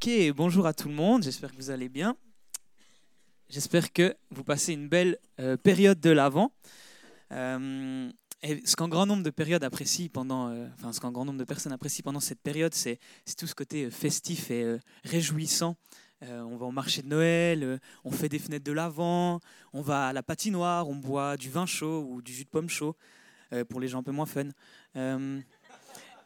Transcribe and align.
Ok, 0.00 0.12
bonjour 0.36 0.64
à 0.64 0.74
tout 0.74 0.86
le 0.86 0.94
monde, 0.94 1.24
j'espère 1.24 1.50
que 1.50 1.56
vous 1.56 1.70
allez 1.70 1.88
bien. 1.88 2.16
J'espère 3.48 3.92
que 3.92 4.14
vous 4.30 4.44
passez 4.44 4.72
une 4.72 4.88
belle 4.88 5.18
euh, 5.40 5.56
période 5.56 5.98
de 5.98 6.10
l'Avent. 6.10 6.52
Euh, 7.32 8.08
ce 8.64 8.76
qu'un 8.76 8.86
grand 8.86 9.06
nombre 9.06 9.24
de 9.24 9.30
périodes 9.30 9.68
pendant, 10.12 10.50
euh, 10.50 11.44
personnes 11.48 11.72
apprécient 11.72 12.04
pendant 12.04 12.20
cette 12.20 12.40
période, 12.40 12.74
c'est 12.74 13.00
tout 13.36 13.48
ce 13.48 13.56
côté 13.56 13.90
festif 13.90 14.52
et 14.52 14.78
réjouissant. 15.02 15.74
on 16.22 16.56
va 16.56 16.66
au 16.66 16.70
marché 16.70 17.02
de 17.02 17.08
Noël, 17.08 17.80
on 18.04 18.12
fait 18.12 18.28
des 18.28 18.38
fenêtres 18.38 18.66
de 18.66 18.72
l'Avent, 18.72 19.40
on 19.72 19.82
va 19.82 20.06
à 20.06 20.12
la 20.12 20.22
patinoire, 20.22 20.88
on 20.88 20.94
boit 20.94 21.36
du 21.36 21.50
vin 21.50 21.66
chaud 21.66 22.06
ou 22.08 22.22
du 22.22 22.32
jus 22.32 22.44
de 22.44 22.50
pomme 22.50 22.68
chaud 22.68 22.94
pour 23.68 23.80
les 23.80 23.88
gens 23.88 23.98
un 23.98 24.04
peu 24.04 24.12
moins 24.12 24.26
fun. 24.26 24.46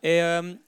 et 0.02 0.20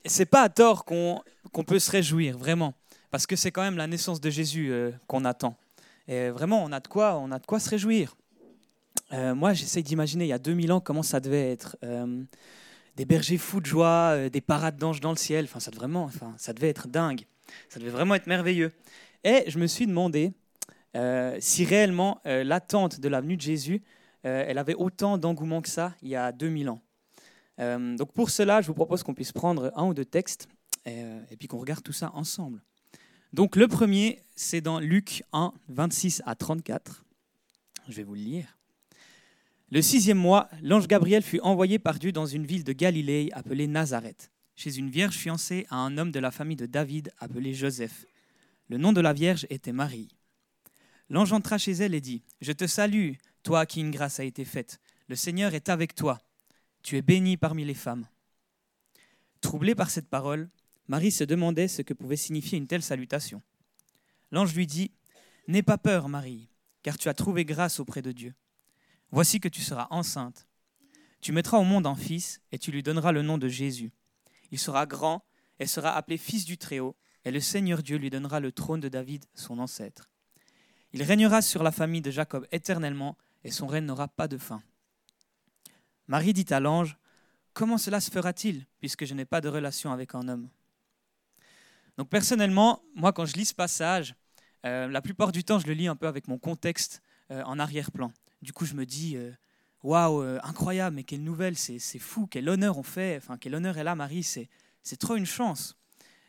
c'est 0.07 0.25
pas 0.25 0.41
à 0.41 0.49
tort 0.49 0.87
qu'on 0.87 1.23
peut 1.67 1.79
se 1.79 1.91
réjouir, 1.91 2.39
vraiment 2.39 2.73
parce 3.15 3.29
que 3.29 3.37
c'est 3.37 3.53
quand 3.53 3.63
même 3.63 3.77
la 3.77 3.87
naissance 3.87 4.21
de 4.21 4.29
Jésus 4.29 4.73
euh, 4.73 4.91
qu'on 5.07 5.25
attend. 5.25 5.55
Et 6.09 6.31
vraiment, 6.31 6.65
on 6.65 6.73
a 6.73 6.81
de 6.81 6.89
quoi, 6.89 7.17
on 7.17 7.31
a 7.31 7.39
de 7.39 7.47
quoi 7.47 7.61
se 7.61 7.71
réjouir. 7.71 8.17
Euh, 9.13 9.37
moi, 9.37 9.53
j'essaye 9.53 9.85
d'imaginer 9.85 10.25
il 10.25 10.29
y 10.31 10.33
a 10.33 10.39
2000 10.41 10.73
ans 10.73 10.81
comment 10.81 11.05
ça 11.05 11.21
devait 11.21 11.53
être. 11.53 11.77
Euh, 11.85 12.25
des 12.97 13.05
bergers 13.05 13.39
fous 13.39 13.61
de 13.61 13.67
joie, 13.67 14.29
des 14.31 14.41
parades 14.41 14.79
d'anges 14.79 14.99
dans 15.01 15.13
le 15.13 15.17
ciel. 15.17 15.45
Enfin, 15.45 15.61
ça, 15.61 15.71
devait 15.71 15.79
vraiment, 15.79 16.03
enfin, 16.03 16.35
ça 16.39 16.53
devait 16.53 16.69
être 16.69 16.89
dingue. 16.89 17.25
Ça 17.69 17.79
devait 17.79 17.93
vraiment 17.93 18.17
être 18.17 18.27
merveilleux. 18.27 18.73
Et 19.23 19.45
je 19.47 19.61
me 19.61 19.69
suis 19.69 19.87
demandé 19.87 20.33
si 21.39 21.65
réellement 21.65 22.21
l'attente 22.25 22.99
de 22.99 23.09
la 23.09 23.21
venue 23.21 23.37
de 23.37 23.43
Jésus, 23.43 23.81
elle 24.25 24.59
avait 24.59 24.75
autant 24.75 25.19
d'engouement 25.19 25.63
que 25.63 25.69
ça 25.69 25.95
il 26.03 26.09
y 26.09 26.17
a 26.17 26.33
2000 26.33 26.69
ans. 26.69 26.81
donc 27.59 28.13
pour 28.13 28.31
cela, 28.31 28.61
je 28.61 28.67
vous 28.67 28.75
propose 28.75 29.05
qu'on 29.05 29.15
puisse 29.15 29.31
prendre 29.31 29.71
un 29.77 29.85
ou 29.87 29.95
deux 29.95 30.05
textes 30.05 30.49
et 30.85 31.37
puis 31.39 31.47
qu'on 31.47 31.59
regarde 31.59 31.85
tout 31.85 31.93
ça 31.93 32.11
ensemble. 32.15 32.61
Donc 33.35 33.57
le 33.57 33.67
premier, 33.67 34.23
c'est 34.37 34.61
dans 34.61 34.79
Luc 34.79 35.25
1, 35.33 35.53
26 35.69 36.23
à 36.25 36.37
34. 36.37 37.05
Je 37.89 37.95
vais 37.95 38.05
vous 38.05 38.15
le 38.15 38.21
lire. 38.21 38.57
Le 39.73 39.83
sixième 39.83 40.19
mois, 40.19 40.49
l'ange 40.63 40.87
Gabriel 40.87 41.25
fut 41.25 41.41
envoyé 41.41 41.81
par 41.81 41.99
Dieu 41.99 42.13
dans 42.13 42.27
une 42.27 42.47
ville 42.47 42.63
de 42.63 42.73
Galilée 42.73 43.31
appelée 43.33 43.67
Nazareth, 43.67 44.31
chez 44.55 44.79
une 44.79 44.89
vierge 44.89 45.17
fiancée 45.17 45.67
à 45.69 45.79
un 45.79 45.99
homme 45.99 46.13
de 46.13 46.21
la 46.21 46.31
famille 46.31 46.57
de 46.57 46.67
David 46.67 47.13
appelé 47.19 47.55
Joseph. 47.55 48.07
Le 48.69 48.79
nom 48.79 48.93
de 48.93 49.01
la 49.01 49.13
vierge 49.13 49.49
était 49.51 49.73
Marie. 49.73 50.15
L'ange 51.11 51.33
entra 51.33 51.59
chez 51.59 51.73
elle 51.73 51.97
et 51.97 52.01
dit, 52.01 52.23
Je 52.41 52.53
te 52.53 52.69
salue, 52.69 53.15
toi 53.43 53.63
à 53.63 53.67
qui 53.67 53.81
une 53.81 53.91
grâce 53.91 54.21
a 54.21 54.25
été 54.25 54.45
faite. 54.45 54.79
Le 55.09 55.17
Seigneur 55.17 55.55
est 55.55 55.71
avec 55.71 55.97
toi. 55.97 56.21
Tu 56.85 56.97
es 56.99 57.03
bénie 57.03 57.37
parmi 57.37 57.65
les 57.65 57.75
femmes. 57.75 58.07
Troublée 59.41 59.75
par 59.75 59.91
cette 59.91 60.09
parole, 60.09 60.51
Marie 60.89 61.13
se 61.13 61.25
demandait 61.25 61.69
ce 61.69 61.83
que 61.83 61.95
pouvait 61.95 62.17
signifier 62.17 62.59
une 62.59 62.67
telle 62.67 62.83
salutation. 62.83 63.43
L'ange 64.31 64.55
lui 64.55 64.67
dit, 64.67 64.91
N'aie 65.49 65.63
pas 65.63 65.79
peur, 65.79 66.09
Marie, 66.09 66.49
car 66.83 66.99
tu 66.99 67.09
as 67.09 67.15
trouvé 67.15 67.45
grâce 67.45 67.81
auprès 67.81 68.03
de 68.03 68.13
Dieu. 68.13 68.35
Voici 69.11 69.41
que 69.41 69.49
tu 69.49 69.63
seras 69.63 69.87
enceinte. 69.91 70.47
Tu 71.21 71.33
mettras 71.33 71.59
au 71.59 71.65
monde 71.65 71.87
un 71.87 71.95
fils, 71.95 72.41
et 72.53 72.59
tu 72.59 72.71
lui 72.71 72.83
donneras 72.83 73.13
le 73.13 73.23
nom 73.23 73.39
de 73.39 73.49
Jésus. 73.49 73.93
Il 74.51 74.59
sera 74.59 74.87
grand, 74.87 75.25
et 75.59 75.67
sera 75.67 75.97
appelé 75.97 76.19
fils 76.19 76.45
du 76.45 76.59
Très-Haut, 76.59 76.97
et 77.25 77.31
le 77.31 77.41
Seigneur 77.41 77.83
Dieu 77.83 77.97
lui 77.97 78.11
donnera 78.11 78.41
le 78.41 78.53
trône 78.53 78.81
de 78.81 78.89
David, 78.89 79.25
son 79.35 79.59
ancêtre. 79.59 80.11
Il 80.93 81.03
régnera 81.03 81.43
sur 81.43 81.63
la 81.63 81.73
famille 81.73 82.03
de 82.03 82.11
Jacob 82.11 82.47
éternellement, 82.53 83.17
et 83.43 83.51
son 83.51 83.67
règne 83.67 83.87
n'aura 83.87 84.09
pas 84.09 84.29
de 84.29 84.39
fin. 84.39 84.63
Marie 86.07 86.33
dit 86.33 86.53
à 86.53 86.61
l'ange, 86.61 86.99
Comment 87.55 87.79
cela 87.79 88.01
se 88.01 88.11
fera-t-il, 88.11 88.67
puisque 88.81 89.05
je 89.05 89.15
n'ai 89.15 89.25
pas 89.25 89.41
de 89.41 89.49
relation 89.49 89.93
avec 89.93 90.15
un 90.15 90.29
homme? 90.29 90.49
Donc 91.97 92.09
personnellement, 92.09 92.83
moi 92.95 93.13
quand 93.13 93.25
je 93.25 93.35
lis 93.35 93.47
ce 93.47 93.55
passage, 93.55 94.15
euh, 94.67 94.89
la 94.89 95.03
plupart 95.03 95.33
du 95.33 95.45
temps 95.45 95.59
je 95.59 95.67
le 95.67 95.75
lis 95.75 95.87
un 95.87 95.97
peu 95.97 96.07
avec 96.07 96.29
mon 96.29 96.39
contexte 96.39 97.03
euh, 97.31 97.43
en 97.45 97.59
arrière-plan. 97.59 98.13
Du 98.43 98.53
coup 98.53 98.65
je 98.65 98.75
me 98.75 98.85
dis, 98.85 99.17
euh, 99.17 99.31
waouh, 99.83 100.23
incroyable, 100.43 100.97
mais 100.97 101.05
quelle 101.05 101.23
nouvelle, 101.23 101.57
c'est 101.57 101.79
fou, 101.99 102.27
quel 102.27 102.49
honneur 102.49 102.79
on 102.79 102.83
fait, 102.83 103.17
enfin 103.17 103.37
quel 103.39 103.55
honneur 103.55 103.79
est 103.79 103.85
là 103.85 103.95
Marie, 103.95 104.23
c'est 104.23 104.97
trop 104.99 105.17
une 105.17 105.27
chance. 105.27 105.77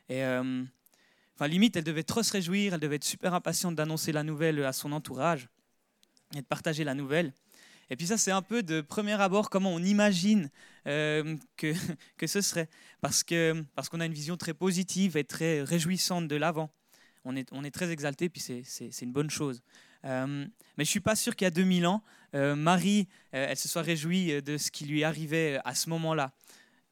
Et 0.10 0.24
enfin 0.24 1.48
limite, 1.48 1.76
elle 1.78 1.84
devait 1.84 2.04
trop 2.04 2.22
se 2.22 2.32
réjouir, 2.32 2.74
elle 2.74 2.80
devait 2.80 2.98
être 2.98 3.04
super 3.04 3.34
impatiente 3.34 3.76
d'annoncer 3.76 4.12
la 4.12 4.24
nouvelle 4.24 4.64
à 4.64 4.74
son 4.74 4.92
entourage 4.92 5.48
et 6.36 6.42
de 6.42 6.46
partager 6.46 6.84
la 6.84 6.94
nouvelle. 6.94 7.34
Et 7.90 7.96
puis 7.96 8.08
ça, 8.08 8.18
c'est 8.18 8.32
un 8.32 8.42
peu 8.42 8.64
de 8.64 8.82
premier 8.82 9.14
abord 9.14 9.50
comment 9.50 9.74
on 9.74 9.84
imagine 9.84 10.50
euh, 10.88 11.36
que, 11.58 11.74
que 12.18 12.28
ce 12.28 12.42
serait. 12.42 12.70
Parce 13.02 13.24
qu'on 13.24 13.66
parce 13.76 13.90
qu'on 13.90 14.00
a 14.00 14.06
une 14.06 14.14
vision 14.14 14.38
très 14.38 14.54
positive 14.54 15.18
et 15.18 15.24
très 15.24 15.62
réjouissante 15.62 16.28
de 16.28 16.36
l'avant. 16.36 16.72
On 17.24 17.36
est, 17.36 17.48
on 17.52 17.64
est 17.64 17.72
très 17.72 17.90
exalté, 17.92 18.30
puis 18.30 18.42
c'est 18.42 19.02
une 19.02 19.12
bonne 19.12 19.32
chose. 19.32 19.64
Euh, 20.04 20.46
mais 20.78 20.84
je 20.86 20.90
ne 20.90 20.92
suis 20.92 21.00
pas 21.00 21.16
sûr 21.16 21.36
qu'il 21.36 21.46
y 21.46 21.48
a 21.48 21.52
2000 21.52 21.88
ans, 21.88 22.04
euh, 22.36 22.56
Marie, 22.56 23.08
elle 23.32 23.58
se 23.58 23.68
soit 23.68 23.82
réjouie 23.82 24.44
de 24.44 24.58
ce 24.60 24.70
qui 24.70 24.86
lui 24.86 25.04
arrivait 25.04 25.60
à 25.66 25.74
ce 25.74 25.90
moment-là. 25.90 26.34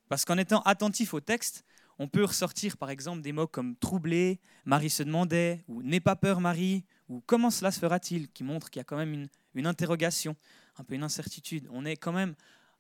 Parce 0.10 0.26
qu'en 0.26 0.40
étant 0.40 0.62
attentif 0.62 1.14
au 1.14 1.20
texte, 1.20 1.64
on 2.00 2.08
peut 2.08 2.24
ressortir 2.24 2.78
par 2.78 2.90
exemple 2.90 3.22
des 3.22 3.32
mots 3.32 3.46
comme 3.46 3.76
troublé, 3.76 4.40
Marie 4.66 4.90
se 4.90 5.04
demandait, 5.04 5.64
ou 5.68 5.84
n'aie 5.84 6.00
pas 6.00 6.16
peur 6.16 6.42
Marie, 6.42 6.84
ou 7.10 7.22
comment 7.28 7.52
cela 7.52 7.72
se 7.72 7.80
fera-t-il, 7.80 8.30
qui 8.30 8.44
montre 8.44 8.72
qu'il 8.72 8.80
y 8.80 8.82
a 8.82 8.86
quand 8.86 8.98
même 8.98 9.14
une, 9.14 9.28
une 9.54 9.68
interrogation 9.68 10.36
un 10.78 10.84
peu 10.84 10.96
une 10.96 11.04
incertitude. 11.04 11.68
On 11.72 11.86
est 11.86 11.96
quand 11.96 12.14
même 12.14 12.36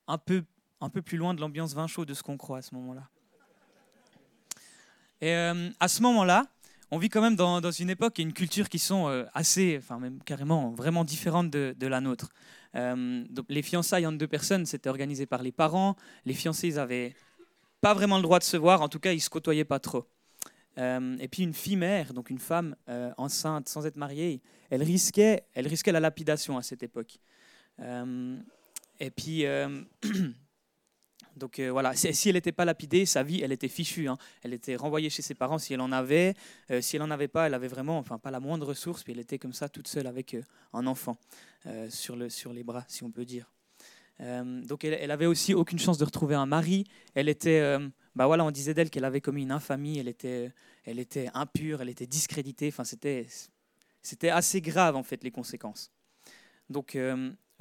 un 0.08 0.18
peu, 0.18 0.44
un 0.82 0.90
peu 0.90 1.02
plus 1.02 1.18
loin 1.18 1.34
de 1.34 1.42
l'ambiance 1.42 1.74
vin 1.74 1.88
chaud 1.88 2.06
de 2.06 2.14
ce 2.14 2.24
qu'on 2.24 2.38
croit 2.38 2.60
à 2.60 2.62
ce 2.62 2.76
moment-là. 2.76 3.10
Et 5.22 5.34
euh, 5.34 5.70
à 5.80 5.88
ce 5.88 6.02
moment-là, 6.02 6.48
on 6.92 6.98
vit 6.98 7.08
quand 7.08 7.22
même 7.22 7.38
dans, 7.38 7.72
une 7.72 7.90
époque 7.90 8.20
et 8.20 8.24
une 8.24 8.34
culture 8.34 8.68
qui 8.68 8.78
sont 8.78 9.08
euh, 9.08 9.24
assez, 9.34 9.78
enfin 9.78 9.98
même 9.98 10.22
carrément 10.24 10.72
vraiment 10.72 11.06
différentes 11.06 11.50
de, 11.50 11.88
la 11.88 12.02
nôtre. 12.02 12.30
Euh, 12.76 13.24
les 13.48 13.62
fiançailles 13.62 14.06
entre 14.06 14.18
deux 14.18 14.28
personnes, 14.28 14.66
c'était 14.66 14.90
organisé 14.90 15.26
par 15.26 15.42
les 15.42 15.54
parents. 15.54 15.96
Les 16.26 16.34
fiancés, 16.34 16.68
ils 16.68 16.76
n'avaient 16.76 17.16
pas 17.80 17.94
vraiment 17.94 18.18
le 18.18 18.24
droit 18.24 18.38
de 18.40 18.44
se 18.44 18.58
voir, 18.58 18.82
en 18.82 18.90
tout 18.90 19.00
cas, 19.00 19.14
ils 19.14 19.22
se 19.22 19.30
côtoyaient 19.30 19.64
pas 19.64 19.80
trop. 19.80 20.06
et 20.78 21.28
puis 21.32 21.44
une 21.44 21.54
fille 21.54 21.78
mère, 21.78 22.14
donc 22.14 22.30
une 22.30 22.40
femme 22.40 22.76
enceinte 23.18 23.70
sans 23.70 23.86
être 23.86 23.98
mariée, 23.98 24.42
elle 24.70 24.84
risquait, 24.84 25.46
elle 25.54 25.68
risquait 25.68 25.92
la 25.92 26.00
lapidation 26.02 26.58
à 26.58 26.64
cette 26.64 26.84
époque. 26.84 27.20
Euh, 27.80 28.38
et 29.00 29.12
puis, 29.12 29.46
euh, 29.46 29.82
donc 31.38 31.60
euh, 31.60 31.72
voilà, 31.72 31.96
si 31.96 32.30
elle 32.30 32.36
n'était 32.36 32.52
pas 32.52 32.66
lapidée, 32.66 33.06
sa 33.06 33.24
vie, 33.24 33.42
elle 33.42 33.52
était 33.52 33.68
fichue. 33.68 34.08
Hein. 34.08 34.18
Elle 34.44 34.54
était 34.54 34.76
renvoyée 34.76 35.10
chez 35.10 35.22
ses 35.22 35.36
parents 35.36 35.58
si 35.58 35.74
elle 35.74 35.82
en 35.82 35.92
avait. 35.92 36.36
si 36.82 36.96
elle 36.96 37.02
n'en 37.02 37.12
avait 37.12 37.28
pas, 37.28 37.48
elle 37.48 37.54
avait 37.54 37.68
vraiment, 37.68 37.98
enfin 37.98 38.18
pas 38.18 38.32
la 38.32 38.40
moindre 38.40 38.68
ressource, 38.68 39.04
puis 39.04 39.14
elle 39.14 39.20
était 39.20 39.40
comme 39.40 39.54
ça 39.54 39.70
toute 39.70 39.88
seule 39.88 40.08
avec 40.08 40.36
un 40.74 40.88
enfant 40.88 41.18
sur, 41.90 42.16
le, 42.16 42.30
sur 42.30 42.54
les 42.54 42.64
bras, 42.64 42.86
si 42.88 43.04
on 43.04 43.12
peut 43.12 43.26
dire. 43.26 43.52
donc 44.20 44.84
elle, 44.84 44.94
elle, 44.94 45.12
avait 45.12 45.26
aussi 45.26 45.54
aucune 45.54 45.80
chance 45.80 45.98
de 45.98 46.06
retrouver 46.06 46.36
un 46.36 46.46
mari. 46.46 46.86
Elle 47.16 47.30
était, 47.30 47.78
bah 48.16 48.28
voilà, 48.28 48.46
on 48.46 48.52
disait 48.52 48.74
d'elle 48.74 48.90
qu'elle 48.90 49.06
avait 49.06 49.22
commis 49.22 49.42
une 49.44 49.52
infamie. 49.52 49.98
Elle 49.98 50.08
était, 50.08 50.52
elle 50.86 51.00
était 51.00 51.30
impure, 51.34 51.82
elle 51.82 51.90
était 51.90 52.08
discréditée. 52.08 52.68
Enfin, 52.68 52.84
c'était, 52.84 53.26
c'était 54.02 54.30
assez 54.30 54.62
grave 54.62 54.96
en 54.96 55.04
fait 55.04 55.24
les 55.24 55.32
conséquences. 55.32 55.92
Donc 56.70 56.98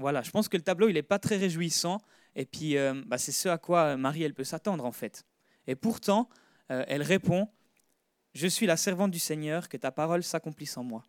voilà, 0.02 0.22
je 0.22 0.30
pense 0.30 0.48
que 0.48 0.56
le 0.56 0.62
tableau, 0.62 0.88
il 0.88 0.94
n'est 0.94 1.02
pas 1.02 1.18
très 1.18 1.36
réjouissant. 1.36 2.02
Et 2.34 2.44
puis, 2.44 2.76
euh, 2.76 3.02
bah, 3.06 3.18
c'est 3.18 3.32
ce 3.32 3.48
à 3.48 3.56
quoi 3.56 3.96
Marie, 3.96 4.22
elle 4.24 4.34
peut 4.34 4.44
s'attendre, 4.44 4.84
en 4.84 4.92
fait. 4.92 5.24
Et 5.66 5.74
pourtant, 5.74 6.28
euh, 6.70 6.84
elle 6.88 7.02
répond, 7.02 7.48
Je 8.34 8.46
suis 8.46 8.66
la 8.66 8.78
servante 8.78 9.10
du 9.10 9.18
Seigneur, 9.18 9.68
que 9.68 9.76
ta 9.76 9.92
parole 9.92 10.22
s'accomplisse 10.22 10.76
en 10.78 10.82
moi. 10.82 11.04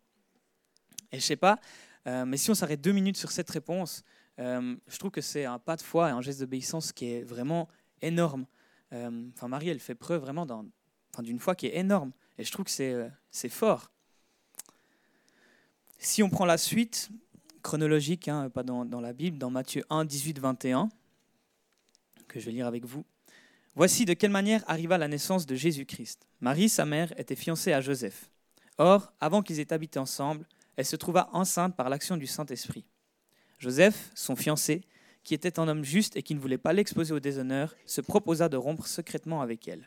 Et 1.10 1.18
je 1.18 1.24
sais 1.24 1.36
pas, 1.36 1.58
euh, 2.06 2.26
mais 2.26 2.36
si 2.36 2.50
on 2.50 2.54
s'arrête 2.54 2.82
deux 2.82 2.92
minutes 2.92 3.16
sur 3.16 3.30
cette 3.30 3.50
réponse, 3.50 4.04
je 4.36 4.98
trouve 4.98 5.10
que 5.10 5.20
c'est 5.20 5.44
un 5.44 5.58
pas 5.58 5.76
de 5.76 5.82
foi 5.82 6.08
et 6.08 6.12
un 6.12 6.20
geste 6.20 6.40
d'obéissance 6.40 6.92
qui 6.92 7.06
est 7.06 7.22
vraiment 7.22 7.68
énorme. 8.02 8.46
Enfin, 8.92 9.48
Marie, 9.48 9.70
elle 9.70 9.80
fait 9.80 9.94
preuve 9.94 10.20
vraiment 10.20 10.44
d'une 11.18 11.38
foi 11.38 11.54
qui 11.54 11.66
est 11.66 11.76
énorme. 11.76 12.12
Et 12.36 12.44
je 12.44 12.52
trouve 12.52 12.66
que 12.66 13.10
c'est 13.30 13.48
fort. 13.48 13.90
Si 15.98 16.22
on 16.22 16.28
prend 16.28 16.44
la 16.44 16.58
suite, 16.58 17.08
chronologique, 17.64 18.28
hein, 18.28 18.50
pas 18.50 18.62
dans, 18.62 19.00
la 19.00 19.12
Bible, 19.12 19.38
dans 19.38 19.50
Matthieu 19.50 19.82
1, 19.90 20.04
18, 20.04 20.38
21, 20.38 20.90
que 22.28 22.38
je 22.38 22.44
vais 22.44 22.52
lire 22.52 22.66
avec 22.66 22.84
vous. 22.84 23.04
Voici 23.74 24.04
de 24.04 24.12
quelle 24.12 24.30
manière 24.30 24.62
arriva 24.68 24.98
la 24.98 25.08
naissance 25.08 25.46
de 25.46 25.56
Jésus-Christ. 25.56 26.28
Marie, 26.40 26.68
sa 26.68 26.84
mère, 26.84 27.12
était 27.18 27.34
fiancée 27.34 27.72
à 27.72 27.80
Joseph. 27.80 28.30
Or, 28.76 29.12
avant 29.18 29.42
qu'ils 29.42 29.58
aient 29.58 29.72
habité 29.72 29.98
ensemble, 29.98 30.46
elle 30.76 30.84
se 30.84 30.94
trouva 30.94 31.30
enceinte 31.32 31.74
par 31.74 31.88
l'action 31.88 32.16
du 32.16 32.26
Saint-Esprit. 32.26 32.84
Joseph, 33.58 34.10
son 34.14 34.36
fiancé, 34.36 34.82
qui 35.24 35.32
était 35.32 35.58
un 35.58 35.66
homme 35.66 35.84
juste 35.84 36.16
et 36.16 36.22
qui 36.22 36.34
ne 36.34 36.40
voulait 36.40 36.58
pas 36.58 36.74
l'exposer 36.74 37.14
au 37.14 37.20
déshonneur, 37.20 37.74
se 37.86 38.02
proposa 38.02 38.48
de 38.50 38.58
rompre 38.58 38.86
secrètement 38.86 39.40
avec 39.40 39.66
elle. 39.66 39.86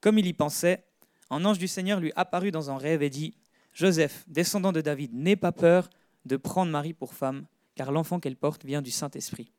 Comme 0.00 0.18
il 0.18 0.26
y 0.26 0.32
pensait, 0.32 0.84
un 1.30 1.44
ange 1.44 1.58
du 1.58 1.68
Seigneur 1.68 2.00
lui 2.00 2.12
apparut 2.16 2.50
dans 2.50 2.70
un 2.72 2.76
rêve 2.76 3.02
et 3.02 3.10
dit 3.10 3.36
Joseph, 3.72 4.24
descendant 4.26 4.72
de 4.72 4.80
David, 4.80 5.14
n'aie 5.14 5.36
pas 5.36 5.52
peur 5.52 5.88
de 6.26 6.36
prendre 6.36 6.70
Marie 6.70 6.92
pour 6.92 7.14
femme, 7.14 7.46
car 7.74 7.92
l'enfant 7.92 8.20
qu'elle 8.20 8.36
porte 8.36 8.64
vient 8.64 8.82
du 8.82 8.90
Saint-Esprit. 8.90 9.52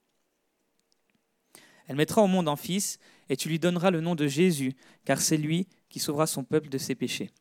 Elle 1.88 1.96
mettra 1.96 2.22
au 2.22 2.28
monde 2.28 2.50
un 2.50 2.58
fils, 2.58 3.00
et 3.30 3.38
tu 3.38 3.48
lui 3.48 3.60
donneras 3.60 3.92
le 3.92 4.02
nom 4.02 4.16
de 4.16 4.28
Jésus, 4.28 4.76
car 5.06 5.22
c'est 5.22 5.38
lui 5.38 5.68
qui 5.90 6.00
sauvera 6.00 6.28
son 6.28 6.44
peuple 6.44 6.70
de 6.70 6.78
ses 6.78 6.96
péchés. 6.96 7.32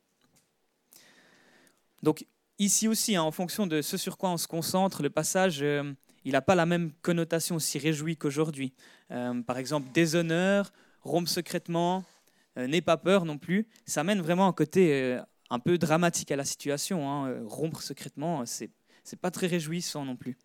Donc 2.03 2.25
ici 2.59 2.87
aussi, 2.87 3.17
hein, 3.17 3.23
en 3.23 3.33
fonction 3.33 3.67
de 3.67 3.83
ce 3.83 3.97
sur 3.97 4.17
quoi 4.17 4.31
on 4.31 4.37
se 4.37 4.47
concentre, 4.47 5.03
le 5.03 5.11
passage, 5.11 5.63
euh, 5.63 5.93
il 6.25 6.33
n'a 6.33 6.43
pas 6.43 6.55
la 6.55 6.67
même 6.67 6.93
connotation 7.03 7.57
aussi 7.57 7.79
réjouie 7.79 8.17
qu'aujourd'hui. 8.17 8.73
Euh, 9.11 9.43
par 9.43 9.59
exemple, 9.59 9.91
déshonneur, 9.93 10.73
rompre 11.03 11.29
secrètement, 11.29 12.05
n'aie 12.57 12.81
pas 12.81 12.97
peur 12.97 13.25
non 13.25 13.37
plus. 13.37 13.69
Ça 13.85 14.03
mène 14.03 14.21
vraiment 14.23 14.47
un 14.47 14.53
côté 14.53 15.21
un 15.51 15.59
peu 15.59 15.77
dramatique 15.77 16.31
à 16.33 16.37
la 16.37 16.45
situation. 16.45 17.11
Hein. 17.11 17.43
rompre 17.45 17.83
secrètement, 17.83 18.47
c'est 18.47 18.71
c'est 19.07 19.21
pas 19.21 19.31
très 19.31 19.47
réjouissant 19.47 20.05
non 20.05 20.17
plus. 20.17 20.37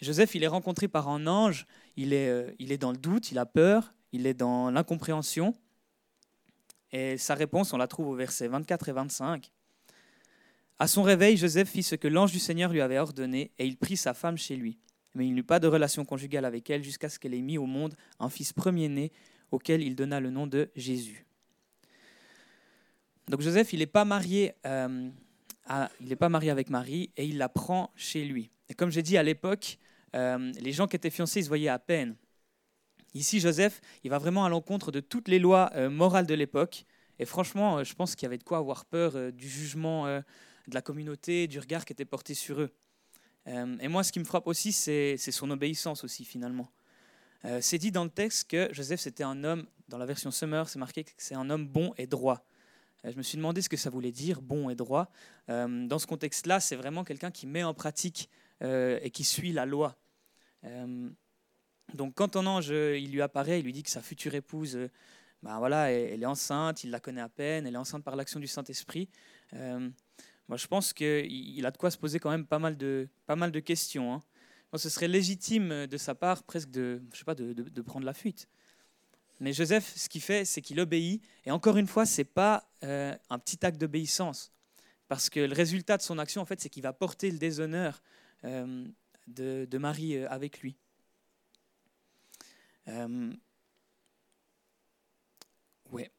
Joseph, 0.00 0.34
il 0.34 0.44
est 0.44 0.48
rencontré 0.48 0.86
par 0.88 1.08
un 1.08 1.26
ange, 1.26 1.66
il 1.96 2.12
est, 2.12 2.54
il 2.58 2.70
est 2.70 2.78
dans 2.78 2.92
le 2.92 2.98
doute, 2.98 3.32
il 3.32 3.38
a 3.38 3.46
peur, 3.46 3.92
il 4.12 4.26
est 4.26 4.34
dans 4.34 4.70
l'incompréhension. 4.70 5.54
Et 6.92 7.16
sa 7.16 7.34
réponse, 7.34 7.72
on 7.72 7.78
la 7.78 7.88
trouve 7.88 8.08
au 8.08 8.14
verset 8.14 8.48
24 8.48 8.88
et 8.88 8.92
25. 8.92 9.50
À 10.78 10.86
son 10.86 11.02
réveil, 11.02 11.36
Joseph 11.36 11.68
fit 11.68 11.82
ce 11.82 11.94
que 11.94 12.08
l'ange 12.08 12.32
du 12.32 12.38
Seigneur 12.38 12.72
lui 12.72 12.80
avait 12.80 12.98
ordonné, 12.98 13.52
et 13.58 13.66
il 13.66 13.76
prit 13.76 13.96
sa 13.96 14.14
femme 14.14 14.36
chez 14.36 14.56
lui. 14.56 14.78
Mais 15.14 15.26
il 15.26 15.34
n'eut 15.34 15.42
pas 15.44 15.60
de 15.60 15.68
relation 15.68 16.04
conjugale 16.04 16.44
avec 16.44 16.68
elle 16.70 16.82
jusqu'à 16.82 17.08
ce 17.08 17.18
qu'elle 17.18 17.34
ait 17.34 17.40
mis 17.40 17.58
au 17.58 17.66
monde 17.66 17.94
un 18.18 18.28
fils 18.28 18.52
premier-né, 18.52 19.12
auquel 19.50 19.82
il 19.82 19.94
donna 19.94 20.20
le 20.20 20.30
nom 20.30 20.46
de 20.46 20.70
Jésus. 20.74 21.26
Donc 23.28 23.40
Joseph, 23.40 23.72
il 23.72 23.78
n'est 23.78 23.86
pas 23.86 24.04
marié, 24.04 24.54
euh, 24.66 25.08
il 26.00 26.08
n'est 26.08 26.16
pas 26.16 26.28
marié 26.28 26.50
avec 26.50 26.70
Marie, 26.70 27.10
et 27.16 27.24
il 27.24 27.38
la 27.38 27.48
prend 27.48 27.90
chez 27.96 28.24
lui. 28.24 28.50
Et 28.68 28.74
comme 28.74 28.90
j'ai 28.90 29.02
dit 29.02 29.16
à 29.16 29.22
l'époque, 29.22 29.78
euh, 30.14 30.52
les 30.60 30.72
gens 30.72 30.86
qui 30.86 30.96
étaient 30.96 31.10
fiancés, 31.10 31.40
ils 31.40 31.44
se 31.44 31.48
voyaient 31.48 31.68
à 31.68 31.78
peine. 31.78 32.16
Ici, 33.14 33.40
Joseph, 33.40 33.80
il 34.04 34.10
va 34.10 34.18
vraiment 34.18 34.44
à 34.44 34.48
l'encontre 34.48 34.90
de 34.90 35.00
toutes 35.00 35.28
les 35.28 35.38
lois 35.38 35.70
euh, 35.74 35.90
morales 35.90 36.26
de 36.26 36.34
l'époque. 36.34 36.84
Et 37.18 37.24
franchement, 37.24 37.78
euh, 37.78 37.84
je 37.84 37.94
pense 37.94 38.14
qu'il 38.14 38.24
y 38.24 38.26
avait 38.26 38.38
de 38.38 38.44
quoi 38.44 38.58
avoir 38.58 38.84
peur 38.86 39.32
du 39.32 39.48
jugement 39.48 40.06
de 40.06 40.74
la 40.74 40.82
communauté, 40.82 41.46
du 41.46 41.58
regard 41.58 41.84
qui 41.84 41.92
était 41.92 42.04
porté 42.04 42.34
sur 42.34 42.60
eux. 42.60 42.70
et 43.46 43.88
moi, 43.88 44.04
ce 44.04 44.12
qui 44.12 44.20
me 44.20 44.24
frappe 44.24 44.46
aussi, 44.46 44.72
c'est 44.72 45.16
son 45.16 45.50
obéissance 45.50 46.04
aussi, 46.04 46.24
finalement. 46.24 46.70
c'est 47.60 47.78
dit 47.78 47.90
dans 47.90 48.04
le 48.04 48.10
texte 48.10 48.48
que 48.48 48.68
Joseph, 48.72 49.00
c'était 49.00 49.24
un 49.24 49.42
homme, 49.44 49.66
dans 49.88 49.98
la 49.98 50.06
version 50.06 50.30
Summer, 50.30 50.68
c'est 50.68 50.78
marqué 50.78 51.04
que 51.04 51.10
c'est 51.18 51.34
un 51.34 51.50
homme 51.50 51.66
bon 51.66 51.92
et 51.98 52.06
droit. 52.06 52.44
Je 53.04 53.16
me 53.16 53.22
suis 53.22 53.36
demandé 53.36 53.62
ce 53.62 53.68
que 53.68 53.76
ça 53.76 53.90
voulait 53.90 54.12
dire, 54.12 54.42
bon 54.42 54.70
et 54.70 54.74
droit. 54.74 55.10
dans 55.48 55.98
ce 55.98 56.06
contexte-là, 56.06 56.60
c'est 56.60 56.76
vraiment 56.76 57.04
quelqu'un 57.04 57.30
qui 57.30 57.46
met 57.46 57.64
en 57.64 57.74
pratique 57.74 58.30
et 58.62 59.10
qui 59.12 59.24
suit 59.24 59.52
la 59.52 59.66
loi. 59.66 59.96
Donc 61.94 62.14
quand 62.14 62.28
ton 62.28 62.46
ange 62.46 62.68
il 62.68 63.10
lui 63.10 63.22
apparaît, 63.22 63.60
il 63.60 63.64
lui 63.64 63.72
dit 63.72 63.82
que 63.82 63.90
sa 63.90 64.02
future 64.02 64.34
épouse, 64.34 64.78
ben 65.42 65.58
voilà, 65.58 65.90
elle, 65.90 66.22
est 66.22 66.26
enceinte, 66.26 66.84
il 66.84 66.90
la 66.90 67.00
connaît 67.00 67.20
à 67.20 67.28
peine, 67.28 67.66
elle 67.66 67.74
est 67.74 67.78
enceinte 67.78 68.04
par 68.04 68.14
l'action 68.14 68.38
du 68.38 68.46
Saint-Esprit. 68.46 69.08
Euh, 69.54 69.90
moi, 70.48 70.56
je 70.56 70.66
pense 70.66 70.92
qu'il 70.92 71.66
a 71.66 71.70
de 71.70 71.76
quoi 71.76 71.90
se 71.90 71.98
poser 71.98 72.20
quand 72.20 72.30
même 72.30 72.46
pas 72.46 72.60
mal 72.60 72.76
de, 72.76 73.08
pas 73.26 73.36
mal 73.36 73.50
de 73.50 73.60
questions. 73.60 74.14
Hein. 74.14 74.20
ce 74.76 74.88
serait 74.88 75.08
légitime 75.08 75.86
de 75.86 75.96
sa 75.96 76.14
part 76.14 76.44
presque 76.44 76.70
de, 76.70 77.02
je 77.12 77.18
sais 77.18 77.24
pas, 77.24 77.34
de, 77.34 77.52
de, 77.52 77.82
prendre 77.82 78.06
la 78.06 78.14
fuite. 78.14 78.48
Mais 79.42 79.52
Joseph, 79.52 79.92
ce 79.96 80.08
qu'il 80.08 80.20
fait, 80.20 80.44
c'est 80.44 80.62
qu'il 80.62 80.78
obéit. 80.78 81.22
Et 81.44 81.50
encore 81.50 81.76
une 81.76 81.88
fois, 81.88 82.06
c'est 82.06 82.24
pas 82.24 82.70
euh, 82.84 83.14
un 83.28 83.38
petit 83.38 83.66
acte 83.66 83.80
d'obéissance, 83.80 84.52
parce 85.08 85.28
que 85.28 85.40
le 85.40 85.52
résultat 85.52 85.96
de 85.96 86.02
son 86.02 86.18
action, 86.18 86.40
en 86.40 86.44
fait, 86.44 86.60
c'est 86.60 86.68
qu'il 86.68 86.84
va 86.84 86.92
porter 86.92 87.30
le 87.30 87.38
déshonneur 87.38 88.00
euh, 88.44 88.86
de, 89.26 89.78
Marie 89.78 90.16
avec 90.26 90.60
lui. 90.60 90.76
Euh, 92.86 93.32
ouais. 95.90 96.10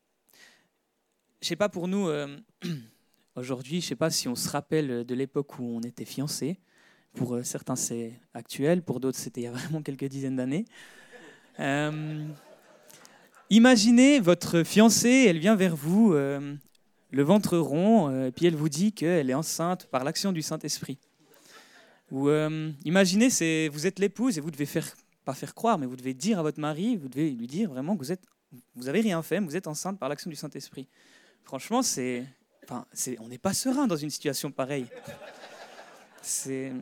Je 1.41 1.47
sais 1.47 1.55
pas 1.55 1.69
pour 1.69 1.87
nous, 1.87 2.09
euh, 2.09 2.37
aujourd'hui, 3.35 3.79
je 3.79 3.87
sais 3.87 3.95
pas 3.95 4.09
si 4.09 4.27
on 4.27 4.35
se 4.35 4.49
rappelle 4.49 5.05
de 5.05 5.15
l'époque 5.15 5.59
où 5.59 5.63
on 5.63 5.81
était 5.81 6.05
fiancés. 6.05 6.59
Pour 7.13 7.35
euh, 7.35 7.43
certains, 7.43 7.77
c'est 7.77 8.19
actuel, 8.33 8.81
pour 8.81 8.99
d'autres, 8.99 9.17
c'était 9.17 9.41
il 9.41 9.43
y 9.45 9.47
a 9.47 9.51
vraiment 9.53 9.81
quelques 9.81 10.05
dizaines 10.05 10.35
d'années. 10.35 10.65
Imaginez 13.55 14.19
votre 14.19 14.63
fiancée, 14.63 15.25
elle 15.27 15.39
vient 15.39 15.55
vers 15.55 15.75
vous, 15.75 16.13
le 16.13 17.23
ventre 17.23 17.57
rond, 17.57 18.25
et 18.25 18.31
puis 18.31 18.45
elle 18.45 18.55
vous 18.55 18.69
dit 18.69 18.91
qu'elle 18.94 19.29
est 19.29 19.33
enceinte 19.33 19.85
par 19.88 20.03
l'action 20.03 20.31
du 20.31 20.41
Saint-Esprit. 20.41 20.97
Ou 22.11 22.29
imaginez, 22.85 23.29
c'est, 23.29 23.69
vous 23.69 23.88
êtes 23.88 24.00
l'épouse 24.00 24.38
et 24.38 24.41
vous 24.41 24.51
devez 24.51 24.65
faire 24.65 24.88
pas 25.23 25.33
faire 25.33 25.55
croire, 25.55 25.77
mais 25.77 25.85
vous 25.85 25.95
devez 25.95 26.13
dire 26.13 26.39
à 26.39 26.41
votre 26.41 26.59
mari, 26.59 26.97
vous 26.97 27.07
devez 27.07 27.31
lui 27.31 27.47
dire 27.47 27.69
vraiment 27.69 27.95
que 27.95 28.00
vous 28.00 28.11
êtes, 28.11 28.23
vous 28.75 28.89
avez 28.89 29.01
rien 29.01 29.21
fait, 29.21 29.39
vous 29.39 29.55
êtes 29.55 29.67
enceinte 29.67 29.97
par 29.97 30.09
l'action 30.09 30.29
du 30.29 30.35
Saint-Esprit. 30.35 30.88
Franchement, 31.44 31.81
c'est, 31.81 32.25
on 33.19 33.27
n'est 33.27 33.38
pas 33.38 33.53
serein 33.53 33.88
dans 33.88 33.95
une 33.95 34.09
situation 34.09 34.51
pareille. 34.51 34.88
C'est, 36.21 36.73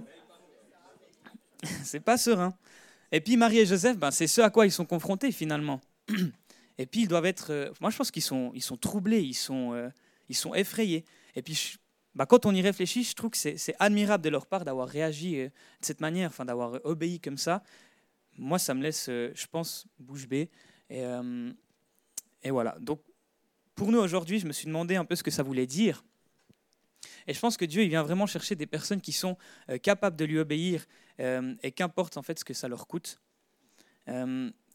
c'est 1.84 2.00
pas 2.00 2.18
serein. 2.18 2.54
Et 3.12 3.22
puis 3.22 3.38
Marie 3.38 3.60
et 3.60 3.66
Joseph, 3.66 3.98
ben, 3.98 4.12
c'est 4.12 4.28
ce 4.28 4.42
à 4.42 4.50
quoi 4.50 4.66
ils 4.66 4.72
sont 4.72 4.86
confrontés 4.86 5.32
finalement. 5.32 5.82
Et 6.82 6.86
puis 6.86 7.02
ils 7.02 7.08
doivent 7.08 7.26
être, 7.26 7.52
euh, 7.52 7.72
moi 7.80 7.90
je 7.90 7.98
pense 7.98 8.12
qu'ils 8.12 8.24
sont, 8.24 8.52
ils 8.54 8.62
sont 8.62 8.78
troublés, 8.78 9.22
ils 9.22 9.34
sont, 9.34 9.74
euh, 9.74 9.90
ils 10.30 10.36
sont 10.36 10.54
effrayés. 10.54 11.06
Et 11.36 11.42
puis 11.42 11.76
ben, 12.16 12.26
quand 12.26 12.46
on 12.46 12.54
y 12.54 12.62
réfléchit, 12.62 13.04
je 13.04 13.14
trouve 13.14 13.32
que 13.32 13.38
c'est, 13.38 13.76
admirable 13.80 14.24
de 14.24 14.30
leur 14.30 14.46
part 14.46 14.66
d'avoir 14.66 14.88
réagi 14.88 15.40
euh, 15.40 15.46
de 15.46 15.86
cette 15.86 16.02
manière, 16.02 16.30
enfin 16.30 16.46
d'avoir 16.46 16.80
obéi 16.84 17.20
comme 17.20 17.38
ça 17.38 17.64
moi, 18.38 18.60
ça 18.60 18.74
me 18.74 18.82
laisse, 18.82 19.08
euh, 19.10 19.32
je 19.36 19.46
pense, 19.48 19.86
bouche 20.00 20.28
bée. 20.28 20.50
Et, 20.90 21.04
euh, 21.04 21.52
voilà. 22.46 22.78
Donc, 22.80 23.02
pour 23.76 23.92
nous 23.92 24.00
aujourd'hui, 24.00 24.40
je 24.40 24.48
me 24.48 24.52
suis 24.52 24.66
demandé 24.66 24.96
un 24.96 25.06
peu 25.06 25.16
ce 25.16 25.24
que 25.24 25.32
ça 25.32 25.44
voulait 25.44 25.68
dire. 25.68 26.04
Et 27.28 27.34
je 27.34 27.40
pense 27.40 27.58
que 27.58 27.66
Dieu, 27.66 27.84
il 27.84 27.90
vient 27.90 28.04
vraiment 28.04 28.26
chercher 28.26 28.56
des 28.56 28.66
personnes 28.66 29.02
qui 29.02 29.12
sont 29.12 29.38
euh, 29.70 29.78
capables 29.78 30.16
de 30.16 30.26
lui 30.26 30.40
obéir, 30.40 30.86
et 31.62 31.72
qu'importe 31.72 32.18
en 32.18 32.24
fait 32.24 32.40
ce 32.40 32.44
que 32.44 32.56
ça 32.56 32.68
leur 32.68 32.88
coûte. 32.88 33.22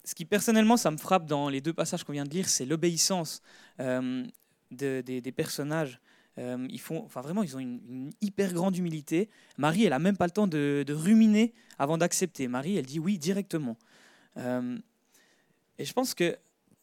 Ce 0.07 0.15
qui 0.15 0.25
personnellement, 0.25 0.77
ça 0.77 0.89
me 0.89 0.97
frappe 0.97 1.25
dans 1.25 1.49
les 1.49 1.61
deux 1.61 1.73
passages 1.73 2.03
qu'on 2.03 2.13
vient 2.13 2.25
de 2.25 2.29
lire, 2.29 2.49
c'est 2.49 2.65
l'obéissance 2.65 3.41
des 3.79 5.33
personnages 5.35 5.99
euh, 6.39 6.67
ils 6.69 6.79
font, 6.79 7.03
enfin 7.03 7.21
vraiment, 7.21 7.43
ils 7.43 7.55
ont 7.55 7.59
une, 7.59 8.11
hyper 8.21 8.53
grande 8.53 8.77
humilité. 8.77 9.29
Marie, 9.57 9.85
elle 9.85 9.93
a 9.93 9.99
même 9.99 10.17
pas 10.17 10.25
le 10.25 10.31
temps 10.31 10.47
de, 10.47 10.85
ruminer 10.89 11.53
avant 11.79 11.97
d'accepter. 11.97 12.47
Marie, 12.47 12.77
elle 12.77 12.85
dit 12.85 12.99
oui 12.99 13.17
directement. 13.17 13.77
Euh, 14.37 14.77
et 15.79 15.85
je 15.85 15.93
pense 15.93 16.13
que 16.13 16.37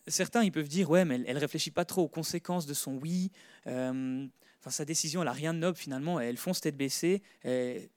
certains, 0.07 0.43
ils 0.43 0.53
peuvent 0.53 0.69
dire 0.69 0.91
ouais, 0.91 1.05
mais 1.05 1.23
elle, 1.27 1.37
ne 1.37 1.41
réfléchit 1.41 1.71
pas 1.71 1.85
trop 1.85 2.03
aux 2.03 2.09
conséquences 2.09 2.67
de 2.67 2.75
son 2.75 2.97
oui. 2.97 3.31
Euh, 3.67 4.27
enfin, 4.61 4.71
sa 4.71 4.85
décision, 4.85 5.23
elle 5.23 5.29
a 5.29 5.33
rien 5.33 5.55
de 5.55 5.59
noble 5.59 5.79
finalement. 5.79 6.19
Elle 6.19 6.37
fonce 6.37 6.61
tête 6.61 6.77
baissée. 6.77 7.23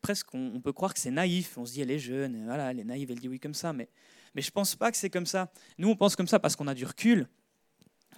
Presque, 0.01 0.33
on, 0.33 0.61
peut 0.61 0.73
croire 0.73 0.93
que 0.93 0.99
c'est 0.99 1.11
naïf. 1.11 1.57
On 1.57 1.65
se 1.65 1.73
dit 1.73 1.81
elle 1.81 1.91
est 1.91 1.99
jeune, 1.99 2.45
voilà, 2.45 2.71
elle 2.71 2.79
est 2.79 2.85
naïve, 2.85 3.09
elle 3.09 3.19
dit 3.19 3.29
oui 3.29 3.39
comme 3.39 3.55
ça. 3.55 3.73
Mais 3.73 3.89
mais 4.37 4.41
je 4.41 4.51
pense 4.51 4.77
pas 4.77 4.89
que 4.89 4.97
c'est 4.97 5.09
comme 5.09 5.25
ça. 5.25 5.51
Nous, 5.77 5.89
on 5.89 5.97
pense 5.97 6.15
comme 6.15 6.27
ça 6.27 6.39
parce 6.39 6.55
qu'on 6.55 6.67
a 6.67 6.73
du 6.73 6.85
recul, 6.85 7.27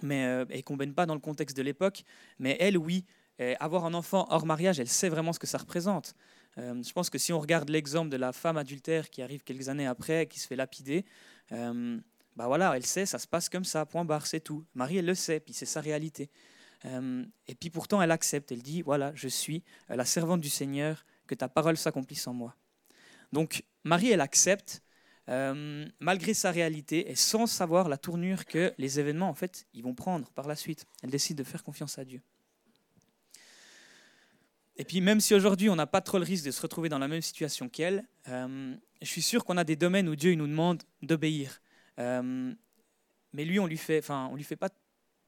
mais 0.02 0.44
et 0.50 0.62
qu'on 0.62 0.76
baigne 0.76 0.92
pas 0.92 1.06
dans 1.06 1.14
le 1.14 1.20
contexte 1.20 1.56
de 1.56 1.62
l'époque. 1.62 2.04
Mais 2.38 2.56
elle, 2.60 2.78
oui, 2.78 3.04
avoir 3.58 3.86
un 3.86 3.94
enfant 3.94 4.26
hors 4.30 4.46
mariage, 4.46 4.78
elle 4.78 4.88
sait 4.88 5.08
vraiment 5.08 5.32
ce 5.32 5.38
que 5.38 5.48
ça 5.48 5.58
représente. 5.58 6.14
Euh, 6.58 6.82
je 6.82 6.92
pense 6.92 7.10
que 7.10 7.18
si 7.18 7.32
on 7.32 7.40
regarde 7.40 7.68
l'exemple 7.68 8.10
de 8.10 8.16
la 8.16 8.32
femme 8.32 8.56
adultère 8.56 9.10
qui 9.10 9.22
arrive 9.22 9.42
quelques 9.42 9.68
années 9.68 9.86
après, 9.86 10.26
qui 10.26 10.40
se 10.40 10.46
fait 10.46 10.56
lapider, 10.56 11.04
euh, 11.52 11.98
bah 12.36 12.46
voilà, 12.46 12.76
elle 12.76 12.86
sait, 12.86 13.06
ça 13.06 13.18
se 13.18 13.26
passe 13.26 13.48
comme 13.48 13.64
ça, 13.64 13.86
point 13.86 14.04
barre, 14.04 14.26
c'est 14.26 14.40
tout. 14.40 14.64
Marie, 14.74 14.98
elle 14.98 15.06
le 15.06 15.14
sait, 15.14 15.40
puis 15.40 15.54
c'est 15.54 15.66
sa 15.66 15.80
réalité. 15.80 16.30
Euh, 16.86 17.24
et 17.46 17.54
puis 17.54 17.70
pourtant, 17.70 18.00
elle 18.02 18.10
accepte, 18.10 18.52
elle 18.52 18.62
dit, 18.62 18.82
voilà, 18.82 19.12
je 19.14 19.28
suis 19.28 19.62
la 19.88 20.04
servante 20.04 20.40
du 20.40 20.48
Seigneur, 20.48 21.04
que 21.26 21.34
ta 21.34 21.48
parole 21.48 21.76
s'accomplisse 21.76 22.26
en 22.26 22.34
moi. 22.34 22.56
Donc 23.32 23.62
Marie, 23.84 24.10
elle 24.10 24.20
accepte, 24.20 24.82
malgré 25.26 26.34
sa 26.34 26.50
réalité, 26.50 27.10
et 27.10 27.14
sans 27.14 27.46
savoir 27.46 27.88
la 27.88 27.96
tournure 27.96 28.46
que 28.46 28.72
les 28.78 28.98
événements, 28.98 29.28
en 29.28 29.34
fait, 29.34 29.66
ils 29.74 29.82
vont 29.82 29.94
prendre 29.94 30.28
par 30.30 30.48
la 30.48 30.56
suite. 30.56 30.86
Elle 31.02 31.10
décide 31.10 31.38
de 31.38 31.44
faire 31.44 31.62
confiance 31.62 31.98
à 31.98 32.04
Dieu. 32.04 32.20
Et 34.80 34.84
puis 34.84 35.02
même 35.02 35.20
si 35.20 35.34
aujourd'hui 35.34 35.68
on 35.68 35.76
n'a 35.76 35.86
pas 35.86 36.00
trop 36.00 36.16
le 36.16 36.24
risque 36.24 36.46
de 36.46 36.50
se 36.50 36.62
retrouver 36.62 36.88
dans 36.88 36.98
la 36.98 37.06
même 37.06 37.20
situation 37.20 37.68
qu'elle, 37.68 38.02
euh, 38.28 38.74
je 39.02 39.06
suis 39.06 39.20
sûr 39.20 39.44
qu'on 39.44 39.58
a 39.58 39.64
des 39.64 39.76
domaines 39.76 40.08
où 40.08 40.16
Dieu 40.16 40.32
il 40.32 40.38
nous 40.38 40.46
demande 40.46 40.82
d'obéir. 41.02 41.60
Euh, 41.98 42.54
mais 43.34 43.44
lui, 43.44 43.60
on 43.60 43.66
lui 43.66 43.76
fait, 43.76 43.98
enfin, 43.98 44.28
on 44.32 44.36
lui 44.36 44.42
fait 44.42 44.56
pas 44.56 44.70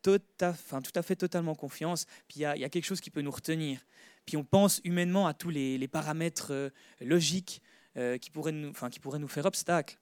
tout 0.02 0.18
à, 0.40 0.52
tout 0.54 0.92
à 0.94 1.02
fait 1.02 1.16
totalement 1.16 1.54
confiance. 1.54 2.06
Puis 2.28 2.40
il 2.40 2.56
y, 2.56 2.60
y, 2.60 2.64
a 2.64 2.68
quelque 2.70 2.86
chose 2.86 3.02
qui 3.02 3.10
peut 3.10 3.20
nous 3.20 3.30
retenir. 3.30 3.80
Puis 4.24 4.38
on 4.38 4.44
pense 4.44 4.80
humainement 4.84 5.26
à 5.26 5.34
tous 5.34 5.50
les, 5.50 5.76
les 5.76 5.88
paramètres 5.88 6.52
euh, 6.52 6.70
logiques 7.00 7.62
qui, 7.94 8.30
pourraient 8.30 8.52
nous, 8.52 8.70
enfin, 8.70 8.88
qui 8.90 9.00
pourraient 9.00 9.18
nous 9.18 9.28
faire 9.28 9.46
obstacle. 9.46 9.98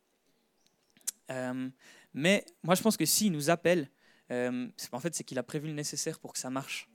mais 1.28 2.44
moi, 2.62 2.74
je 2.74 2.82
pense 2.82 2.96
que 2.96 3.04
s'il 3.04 3.32
nous 3.32 3.50
appelle, 3.50 3.90
en 4.30 5.00
fait, 5.00 5.14
c'est 5.14 5.24
qu'il 5.24 5.38
a 5.38 5.42
prévu 5.42 5.66
le 5.66 5.74
nécessaire 5.74 6.18
pour 6.18 6.32
que 6.32 6.38
ça 6.38 6.50
marche. 6.50 6.88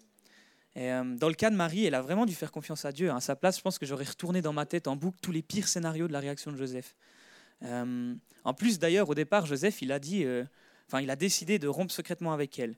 Euh, 0.77 1.15
dans 1.15 1.29
le 1.29 1.35
cas 1.35 1.49
de 1.49 1.55
Marie, 1.55 1.85
elle 1.85 1.95
a 1.95 2.01
vraiment 2.01 2.25
dû 2.25 2.35
faire 2.35 2.51
confiance 2.51 2.85
à 2.85 2.91
Dieu. 2.91 3.09
À 3.09 3.21
sa 3.21 3.35
place, 3.35 3.57
je 3.57 3.61
pense 3.61 3.79
que 3.79 3.85
j'aurais 3.85 4.05
retourné 4.05 4.41
dans 4.41 4.53
ma 4.53 4.65
tête 4.65 4.87
en 4.87 4.95
boucle 4.95 5.17
tous 5.21 5.31
les 5.31 5.41
pires 5.41 5.67
scénarios 5.67 6.07
de 6.07 6.13
la 6.13 6.19
réaction 6.19 6.51
de 6.51 6.57
Joseph. 6.57 6.95
Euh, 7.63 8.13
en 8.43 8.53
plus, 8.53 8.77
d'ailleurs, 8.77 9.09
au 9.09 9.15
départ, 9.15 9.45
Joseph, 9.45 9.81
il 9.81 9.91
a 9.91 9.99
dit, 9.99 10.25
euh, 10.25 10.43
enfin, 10.87 11.01
il 11.01 11.09
a 11.09 11.15
décidé 11.15 11.59
de 11.59 11.67
rompre 11.67 11.93
secrètement 11.93 12.33
avec 12.33 12.59
elle. 12.59 12.75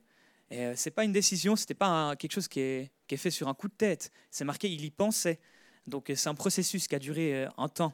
Et 0.50 0.72
c'est 0.76 0.92
pas 0.92 1.04
une 1.04 1.12
décision, 1.12 1.56
c'était 1.56 1.74
pas 1.74 2.16
quelque 2.16 2.32
chose 2.32 2.48
qui 2.48 2.60
est 2.60 2.90
fait 3.16 3.30
sur 3.30 3.48
un 3.48 3.54
coup 3.54 3.68
de 3.68 3.74
tête. 3.74 4.10
C'est 4.30 4.44
marqué, 4.44 4.70
il 4.70 4.82
y 4.82 4.90
pensait. 4.90 5.40
Donc 5.86 6.10
c'est 6.14 6.28
un 6.30 6.34
processus 6.34 6.88
qui 6.88 6.94
a 6.94 6.98
duré 6.98 7.46
un 7.58 7.68
temps. 7.68 7.92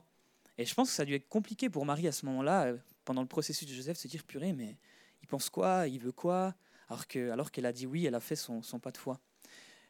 Et 0.59 0.65
je 0.65 0.75
pense 0.75 0.91
que 0.91 0.95
ça 0.95 1.03
a 1.03 1.07
dû 1.07 1.15
être 1.15 1.29
compliqué 1.29 1.69
pour 1.69 1.85
Marie 1.85 2.07
à 2.07 2.13
ce 2.13 2.27
moment-là, 2.27 2.73
pendant 3.05 3.23
le 3.23 3.29
processus 3.29 3.69
de 3.69 3.75
Joseph, 3.75 3.99
se 3.99 4.09
dire, 4.09 4.25
purée, 4.25 4.53
mais 4.53 4.77
il 5.23 5.27
pense 5.27 5.51
quoi? 5.51 5.89
Il 5.89 5.99
veut 6.01 6.13
quoi? 6.13 6.55
Alors 6.89 7.07
qu'elle 7.07 7.31
alors 7.31 7.51
a 7.57 7.73
dit 7.73 7.87
oui, 7.87 8.07
elle 8.07 8.15
a 8.15 8.21
fait 8.21 8.37
son, 8.37 8.63
son 8.63 8.79
pas 8.79 8.91
de 8.91 8.99
foi. 8.99 9.21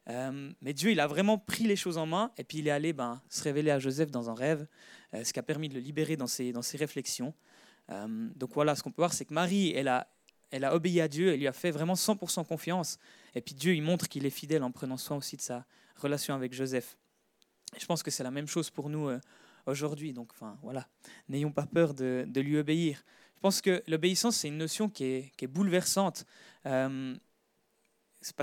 Euh, 0.08 0.52
mais 0.60 0.72
Dieu, 0.74 0.90
il 0.90 1.00
a 1.00 1.06
vraiment 1.06 1.38
pris 1.38 1.64
les 1.64 1.76
choses 1.76 1.98
en 1.98 2.06
main 2.06 2.30
et 2.36 2.44
puis 2.44 2.58
il 2.58 2.68
est 2.68 2.70
allé 2.70 2.92
ben, 2.92 3.22
se 3.28 3.42
révéler 3.42 3.70
à 3.70 3.78
Joseph 3.78 4.10
dans 4.10 4.30
un 4.30 4.34
rêve, 4.34 4.66
euh, 5.14 5.24
ce 5.24 5.32
qui 5.32 5.38
a 5.38 5.42
permis 5.42 5.68
de 5.68 5.74
le 5.74 5.80
libérer 5.80 6.16
dans 6.16 6.26
ses, 6.26 6.52
dans 6.52 6.62
ses 6.62 6.76
réflexions. 6.76 7.34
Euh, 7.90 8.28
donc 8.36 8.52
voilà, 8.54 8.74
ce 8.74 8.82
qu'on 8.82 8.90
peut 8.90 9.02
voir, 9.02 9.12
c'est 9.12 9.24
que 9.24 9.34
Marie, 9.34 9.72
elle 9.74 9.88
a, 9.88 10.06
elle 10.50 10.64
a 10.64 10.74
obéi 10.74 11.00
à 11.00 11.08
Dieu, 11.08 11.32
elle 11.32 11.40
lui 11.40 11.48
a 11.48 11.52
fait 11.52 11.70
vraiment 11.70 11.94
100% 11.94 12.46
confiance. 12.46 12.98
Et 13.34 13.40
puis 13.40 13.54
Dieu, 13.54 13.74
il 13.74 13.82
montre 13.82 14.08
qu'il 14.08 14.26
est 14.26 14.30
fidèle 14.30 14.62
en 14.62 14.70
prenant 14.70 14.98
soin 14.98 15.16
aussi 15.16 15.36
de 15.36 15.42
sa 15.42 15.64
relation 15.96 16.34
avec 16.34 16.52
Joseph. 16.52 16.96
Je 17.78 17.86
pense 17.86 18.02
que 18.02 18.10
c'est 18.10 18.22
la 18.22 18.30
même 18.30 18.46
chose 18.46 18.70
pour 18.70 18.88
nous 18.88 19.10
aujourd'hui. 19.66 20.12
Donc 20.12 20.30
enfin, 20.32 20.58
voilà, 20.62 20.88
n'ayons 21.28 21.52
pas 21.52 21.66
peur 21.66 21.94
de, 21.94 22.26
lui 22.34 22.56
obéir. 22.58 23.04
Je 23.36 23.40
pense 23.40 23.60
que 23.60 23.82
l'obéissance, 23.86 24.36
c'est 24.36 24.48
une 24.48 24.58
notion 24.58 24.88
qui 24.88 25.04
est, 25.04 25.32
qui 25.36 25.44
est 25.44 25.48
bouleversante 25.48 26.24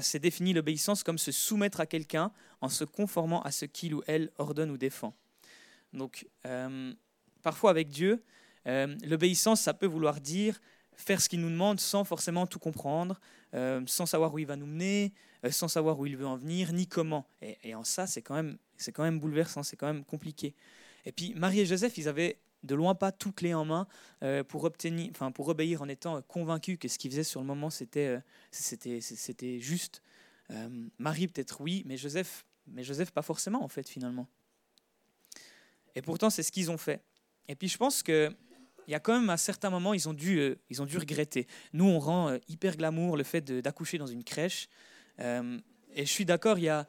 c'est 0.01 0.19
défini 0.19 0.53
l'obéissance 0.53 1.03
comme 1.03 1.17
se 1.17 1.31
soumettre 1.31 1.79
à 1.79 1.85
quelqu'un 1.85 2.31
en 2.61 2.69
se 2.69 2.83
conformant 2.83 3.41
à 3.41 3.51
ce 3.51 3.65
qu'il 3.65 3.93
ou 3.95 4.03
elle 4.07 4.31
ordonne 4.37 4.71
ou 4.71 4.77
défend. 4.77 5.15
Donc, 5.93 6.27
euh, 6.45 6.93
parfois 7.41 7.71
avec 7.71 7.89
Dieu, 7.89 8.23
euh, 8.67 8.95
l'obéissance, 9.03 9.61
ça 9.61 9.73
peut 9.73 9.87
vouloir 9.87 10.21
dire 10.21 10.59
faire 10.95 11.19
ce 11.19 11.27
qu'il 11.27 11.41
nous 11.41 11.49
demande 11.49 11.79
sans 11.79 12.03
forcément 12.03 12.45
tout 12.45 12.59
comprendre, 12.59 13.19
euh, 13.53 13.81
sans 13.87 14.05
savoir 14.05 14.33
où 14.33 14.39
il 14.39 14.45
va 14.45 14.55
nous 14.55 14.67
mener, 14.67 15.13
sans 15.49 15.67
savoir 15.67 15.99
où 15.99 16.05
il 16.05 16.15
veut 16.15 16.27
en 16.27 16.37
venir, 16.37 16.71
ni 16.73 16.85
comment. 16.85 17.27
Et, 17.41 17.73
en 17.73 17.83
ça, 17.83 18.05
c'est 18.05 18.21
quand, 18.21 18.35
même, 18.35 18.57
quand 18.93 19.03
même 19.03 19.19
bouleversant, 19.19 19.63
c'est 19.63 19.75
quand 19.75 19.87
même 19.87 20.05
compliqué. 20.05 20.53
Et 21.05 21.11
puis, 21.11 21.33
Marie 21.35 21.61
et 21.61 21.65
Joseph, 21.65 21.97
ils 21.97 22.07
avaient 22.07 22.39
de 22.63 22.75
loin 22.75 22.95
pas 22.95 23.11
tout 23.11 23.31
clé 23.31 23.53
en 23.53 23.65
main 23.65 23.87
euh, 24.23 24.43
pour, 24.43 24.63
obtenir, 24.63 25.09
enfin, 25.11 25.31
pour 25.31 25.47
obéir 25.47 25.81
en 25.81 25.87
étant 25.87 26.21
convaincu 26.23 26.77
que 26.77 26.87
ce 26.87 26.97
qu'il 26.97 27.11
faisait 27.11 27.23
sur 27.23 27.41
le 27.41 27.47
moment, 27.47 27.69
c'était, 27.69 28.07
euh, 28.07 28.19
c'était, 28.51 29.01
c'était 29.01 29.59
juste. 29.59 30.01
Euh, 30.51 30.69
Marie, 30.99 31.27
peut-être 31.27 31.61
oui, 31.61 31.83
mais 31.85 31.97
Joseph, 31.97 32.45
mais 32.67 32.83
Joseph, 32.83 33.11
pas 33.11 33.21
forcément, 33.21 33.63
en 33.63 33.67
fait, 33.67 33.87
finalement. 33.87 34.27
Et 35.95 36.01
pourtant, 36.01 36.29
c'est 36.29 36.43
ce 36.43 36.51
qu'ils 36.51 36.71
ont 36.71 36.77
fait. 36.77 37.01
Et 37.47 37.55
puis, 37.55 37.67
je 37.67 37.77
pense 37.77 38.03
que 38.03 38.31
il 38.87 38.91
y 38.91 38.95
a 38.95 38.99
quand 38.99 39.17
même 39.17 39.29
à 39.29 39.37
certains 39.37 39.69
moments, 39.69 39.93
ils 39.93 40.09
ont 40.09 40.13
dû, 40.13 40.55
ils 40.69 40.81
ont 40.81 40.85
dû 40.85 40.97
regretter. 40.97 41.47
Nous, 41.71 41.85
on 41.85 41.99
rend 41.99 42.37
hyper 42.49 42.75
glamour 42.75 43.15
le 43.15 43.23
fait 43.23 43.39
d'accoucher 43.61 43.97
dans 43.99 44.07
une 44.07 44.23
crèche. 44.23 44.67
et 45.19 45.25
je 45.95 46.03
suis 46.03 46.25
d'accord, 46.25 46.57
il 46.57 46.63
y 46.63 46.69
a 46.69 46.87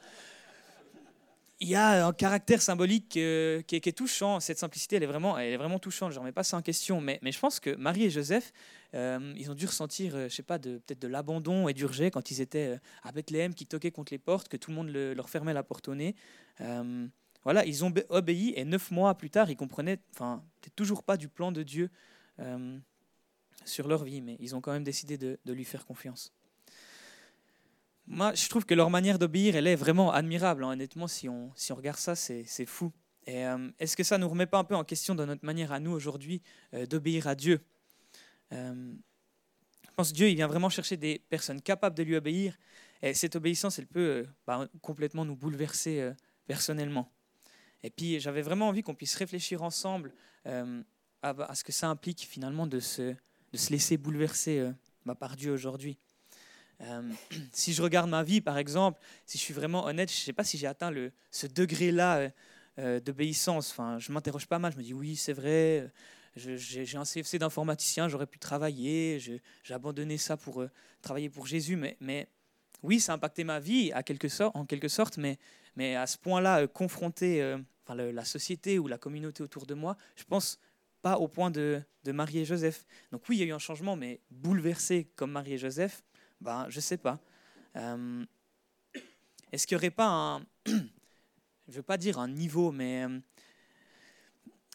il 1.62 1.68
y 1.68 1.76
a 1.76 2.08
un 2.08 2.12
caractère 2.12 2.60
symbolique 2.60 3.16
euh, 3.16 3.62
qui, 3.62 3.76
est, 3.76 3.96
touchant. 3.96 4.40
Cette 4.40 4.58
simplicité, 4.58 4.96
elle 4.96 5.04
est 5.04 5.06
vraiment, 5.06 5.38
elle 5.38 5.52
est 5.52 5.56
vraiment 5.56 5.78
touchante. 5.78 6.10
Je 6.10 6.18
remets 6.18 6.32
pas 6.32 6.42
ça 6.42 6.56
en 6.56 6.62
question. 6.62 7.00
Mais, 7.00 7.20
je 7.22 7.38
pense 7.38 7.60
que 7.60 7.70
Marie 7.76 8.04
et 8.04 8.10
Joseph, 8.10 8.52
euh, 8.94 9.32
ils 9.36 9.48
ont 9.48 9.54
dû 9.54 9.66
ressentir, 9.66 10.16
euh, 10.16 10.28
je 10.28 10.34
sais 10.34 10.42
pas, 10.42 10.58
peut-être 10.58 11.00
de 11.00 11.06
l'abandon 11.06 11.68
et 11.68 11.72
du 11.72 11.86
rejet 11.86 12.10
quand 12.10 12.32
ils 12.32 12.40
étaient 12.40 12.78
à 13.04 13.12
Bethléem, 13.12 13.54
qui 13.54 13.66
toquaient 13.66 13.92
contre 13.92 14.12
les 14.12 14.18
portes, 14.18 14.48
que 14.48 14.56
tout 14.56 14.70
le 14.70 14.76
monde 14.76 14.90
leur 14.90 15.30
fermait 15.30 15.54
la 15.54 15.62
porte 15.62 15.86
au 15.86 15.94
nez. 15.94 16.16
voilà, 17.44 17.64
ils 17.64 17.84
ont 17.84 17.94
obéi 18.08 18.54
et 18.56 18.64
neuf 18.64 18.90
mois 18.90 19.14
plus 19.16 19.30
tard, 19.30 19.48
ils 19.48 19.56
comprenaient, 19.56 19.98
enfin, 20.12 20.44
peut-être 20.60 20.74
toujours 20.74 21.04
pas 21.04 21.16
du 21.16 21.28
plan 21.28 21.52
de 21.52 21.62
Dieu 21.62 21.90
sur 23.64 23.86
leur 23.86 24.02
vie, 24.02 24.20
mais 24.20 24.36
ils 24.40 24.56
ont 24.56 24.60
quand 24.60 24.72
même 24.72 24.84
décidé 24.84 25.16
de 25.16 25.38
lui 25.46 25.64
faire 25.64 25.86
confiance. 25.86 26.32
Moi, 28.14 28.34
je 28.34 28.46
trouve 28.46 28.66
que 28.66 28.74
leur 28.74 28.90
manière 28.90 29.18
d'obéir, 29.18 29.56
elle 29.56 29.66
est 29.66 29.74
vraiment 29.74 30.12
admirable. 30.12 30.64
Hein. 30.64 30.72
Honnêtement, 30.72 31.08
si 31.08 31.30
on, 31.30 31.50
regarde 31.70 31.96
ça, 31.96 32.14
c'est 32.14 32.66
fou. 32.66 32.92
Euh, 33.26 33.70
est-ce 33.78 33.96
que 33.96 34.04
ça 34.04 34.18
ne 34.18 34.24
nous 34.24 34.28
remet 34.28 34.44
pas 34.44 34.58
un 34.58 34.64
peu 34.64 34.76
en 34.76 34.84
question 34.84 35.14
dans 35.14 35.24
notre 35.24 35.46
manière 35.46 35.72
à 35.72 35.80
nous 35.80 35.92
aujourd'hui 35.92 36.42
euh, 36.74 36.84
d'obéir 36.84 37.26
à 37.26 37.34
Dieu? 37.34 37.64
Euh, 38.52 38.92
Je 39.82 39.90
pense 39.96 40.10
que 40.10 40.14
Dieu, 40.14 40.28
il 40.28 40.34
vient 40.34 40.46
vraiment 40.46 40.68
chercher 40.68 40.98
des 40.98 41.20
personnes 41.30 41.62
capables 41.62 41.96
de 41.96 42.02
lui 42.02 42.14
obéir. 42.14 42.58
Et 43.00 43.14
cette 43.14 43.34
obéissance, 43.34 43.78
elle 43.78 43.86
peut 43.86 44.26
bah, 44.46 44.68
complètement 44.82 45.24
nous 45.24 45.34
bouleverser 45.34 46.12
personnellement. 46.46 47.10
Et 47.82 47.88
puis, 47.88 48.20
j'avais 48.20 48.42
vraiment 48.42 48.68
envie 48.68 48.82
qu'on 48.82 48.94
puisse 48.94 49.14
réfléchir 49.14 49.62
ensemble 49.62 50.12
à, 50.44 51.54
ce 51.54 51.64
que 51.64 51.72
ça 51.72 51.88
implique 51.88 52.20
finalement 52.28 52.66
de 52.66 52.78
se, 52.78 53.14
de 53.52 53.56
se 53.56 53.70
laisser 53.70 53.96
bouleverser 53.96 54.70
bah, 55.06 55.14
par 55.14 55.34
Dieu 55.34 55.50
aujourd'hui. 55.50 55.96
Euh, 56.82 57.02
si 57.52 57.72
je 57.72 57.82
regarde 57.82 58.08
ma 58.08 58.22
vie, 58.22 58.40
par 58.40 58.58
exemple, 58.58 59.00
si 59.26 59.38
je 59.38 59.42
suis 59.42 59.54
vraiment 59.54 59.86
honnête, 59.86 60.10
je 60.10 60.16
ne 60.16 60.24
sais 60.24 60.32
pas 60.32 60.44
si 60.44 60.58
j'ai 60.58 60.66
atteint 60.66 60.92
ce 61.30 61.46
degré-là 61.46 62.16
euh, 62.18 62.30
euh, 62.78 63.00
d'obéissance. 63.00 63.70
Enfin, 63.70 63.98
je 63.98 64.12
m'interroge 64.12 64.46
pas 64.46 64.58
mal, 64.58 64.72
je 64.72 64.78
me 64.78 64.82
dis 64.82 64.94
oui, 64.94 65.16
c'est 65.16 65.32
vrai, 65.32 65.90
j'ai 66.36 66.96
un 66.96 67.04
CFC 67.04 67.38
d'informaticien, 67.38 68.08
j'aurais 68.08 68.26
pu 68.26 68.38
travailler, 68.38 69.18
j'ai 69.20 69.74
abandonné 69.74 70.18
ça 70.18 70.36
pour 70.36 70.64
travailler 71.02 71.28
pour 71.28 71.46
Jésus, 71.46 71.76
mais, 71.76 72.28
oui, 72.82 72.98
ça 72.98 73.12
a 73.12 73.14
impacté 73.14 73.44
ma 73.44 73.60
vie 73.60 73.92
en 73.94 74.02
quelque 74.02 74.88
sorte, 74.88 75.18
mais, 75.18 75.96
à 75.96 76.06
ce 76.06 76.18
point-là, 76.18 76.66
confronter 76.66 77.56
la 77.88 78.24
société 78.24 78.78
ou 78.78 78.88
la 78.88 78.98
communauté 78.98 79.42
autour 79.42 79.66
de 79.66 79.74
moi, 79.74 79.96
je 80.16 80.24
pense 80.24 80.58
pas 81.02 81.18
au 81.18 81.28
point 81.28 81.50
de, 81.50 81.82
de 82.04 82.12
Marie 82.12 82.38
et 82.38 82.44
Joseph. 82.44 82.86
Donc 83.10 83.28
oui, 83.28 83.36
il 83.36 83.40
y 83.40 83.42
a 83.42 83.46
eu 83.46 83.52
un 83.52 83.58
changement, 83.58 83.96
mais 83.96 84.20
bouleversé 84.30 85.10
comme 85.16 85.32
Marie 85.32 85.54
et 85.54 85.58
Joseph, 85.58 86.02
ben, 86.42 86.66
Je 86.68 86.76
ne 86.76 86.80
sais 86.80 86.98
pas. 86.98 87.20
Euh, 87.76 88.24
est-ce 89.52 89.66
qu'il 89.66 89.76
n'y 89.76 89.80
aurait 89.80 89.90
pas 89.90 90.08
un, 90.08 90.40
je 90.66 91.74
veux 91.74 91.82
pas 91.82 91.96
dire 91.96 92.18
un 92.18 92.28
niveau, 92.28 92.72
mais 92.72 93.04
euh, 93.04 93.18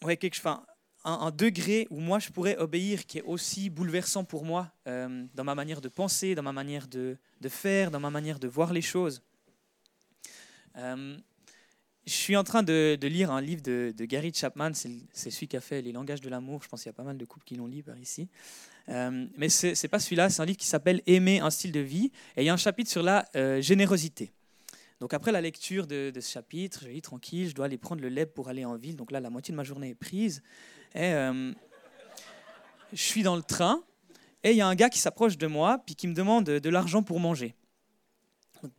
ouais, 0.03 0.17
quelque, 0.17 0.37
enfin, 0.37 0.65
un, 1.03 1.31
degré 1.31 1.87
où 1.89 1.99
moi 1.99 2.19
je 2.19 2.29
pourrais 2.29 2.57
obéir 2.57 3.05
qui 3.05 3.19
est 3.19 3.23
aussi 3.23 3.69
bouleversant 3.69 4.23
pour 4.23 4.45
moi 4.45 4.71
euh, 4.87 5.25
dans 5.35 5.43
ma 5.43 5.55
manière 5.55 5.81
de 5.81 5.89
penser, 5.89 6.35
dans 6.35 6.43
ma 6.43 6.53
manière 6.53 6.87
de, 6.87 7.17
faire, 7.49 7.91
dans 7.91 7.99
ma 7.99 8.09
manière 8.09 8.39
de 8.39 8.47
voir 8.47 8.73
les 8.73 8.81
choses. 8.81 9.21
je 10.75 11.17
suis 12.05 12.35
en 12.35 12.43
train 12.43 12.63
de, 12.63 12.97
de, 12.99 13.07
lire 13.07 13.31
un 13.31 13.41
livre 13.41 13.61
de, 13.61 13.93
de 13.95 14.05
Gary 14.05 14.33
Chapman, 14.33 14.71
c'est 14.73 15.31
celui 15.31 15.47
qui 15.47 15.57
a 15.57 15.61
fait 15.61 15.81
Les 15.81 15.91
langages 15.91 16.21
de 16.21 16.29
l'amour. 16.29 16.63
Je 16.63 16.69
pense 16.69 16.81
qu'il 16.83 16.89
y 16.89 16.91
a 16.91 16.93
pas 16.93 17.03
mal 17.03 17.17
de 17.17 17.25
couples 17.25 17.45
qui 17.45 17.55
l'ont 17.55 17.67
lu 17.67 17.83
par 17.83 17.97
ici. 17.97 18.29
Euh, 18.89 19.25
mais 19.35 19.49
ce 19.49 19.67
n'est 19.67 19.89
pas 19.89 19.99
celui-là, 19.99 20.29
c'est 20.29 20.41
un 20.41 20.45
livre 20.45 20.57
qui 20.57 20.65
s'appelle 20.65 21.01
Aimer 21.05 21.39
un 21.39 21.49
style 21.49 21.71
de 21.71 21.79
vie, 21.79 22.11
et 22.35 22.43
il 22.43 22.45
y 22.45 22.49
a 22.49 22.53
un 22.53 22.57
chapitre 22.57 22.89
sur 22.89 23.03
la 23.03 23.25
euh, 23.35 23.61
générosité. 23.61 24.31
Donc 24.99 25.13
après 25.13 25.31
la 25.31 25.41
lecture 25.41 25.85
de, 25.87 26.11
ce 26.15 26.31
chapitre, 26.31 26.85
je 26.85 26.91
dis 26.91 27.01
tranquille, 27.01 27.49
je 27.49 27.53
dois 27.53 27.65
aller 27.65 27.77
prendre 27.77 28.01
le 28.01 28.09
lait 28.09 28.25
pour 28.25 28.47
aller 28.49 28.65
en 28.65 28.75
ville, 28.75 28.95
donc 28.95 29.11
là 29.11 29.19
la 29.19 29.29
moitié 29.29 29.51
de 29.51 29.57
ma 29.57 29.63
journée 29.63 29.89
est 29.89 29.95
prise, 29.95 30.41
et 30.95 31.13
euh, 31.13 31.51
je 32.93 33.01
suis 33.01 33.23
dans 33.23 33.35
le 33.35 33.43
train, 33.43 33.83
et 34.43 34.51
il 34.51 34.57
y 34.57 34.61
a 34.61 34.67
un 34.67 34.75
gars 34.75 34.89
qui 34.89 34.99
s'approche 34.99 35.37
de 35.37 35.47
moi, 35.47 35.83
puis 35.85 35.95
qui 35.95 36.07
me 36.07 36.13
demande 36.13 36.45
de 36.45 36.69
l'argent 36.69 37.03
pour 37.03 37.19
manger. 37.19 37.55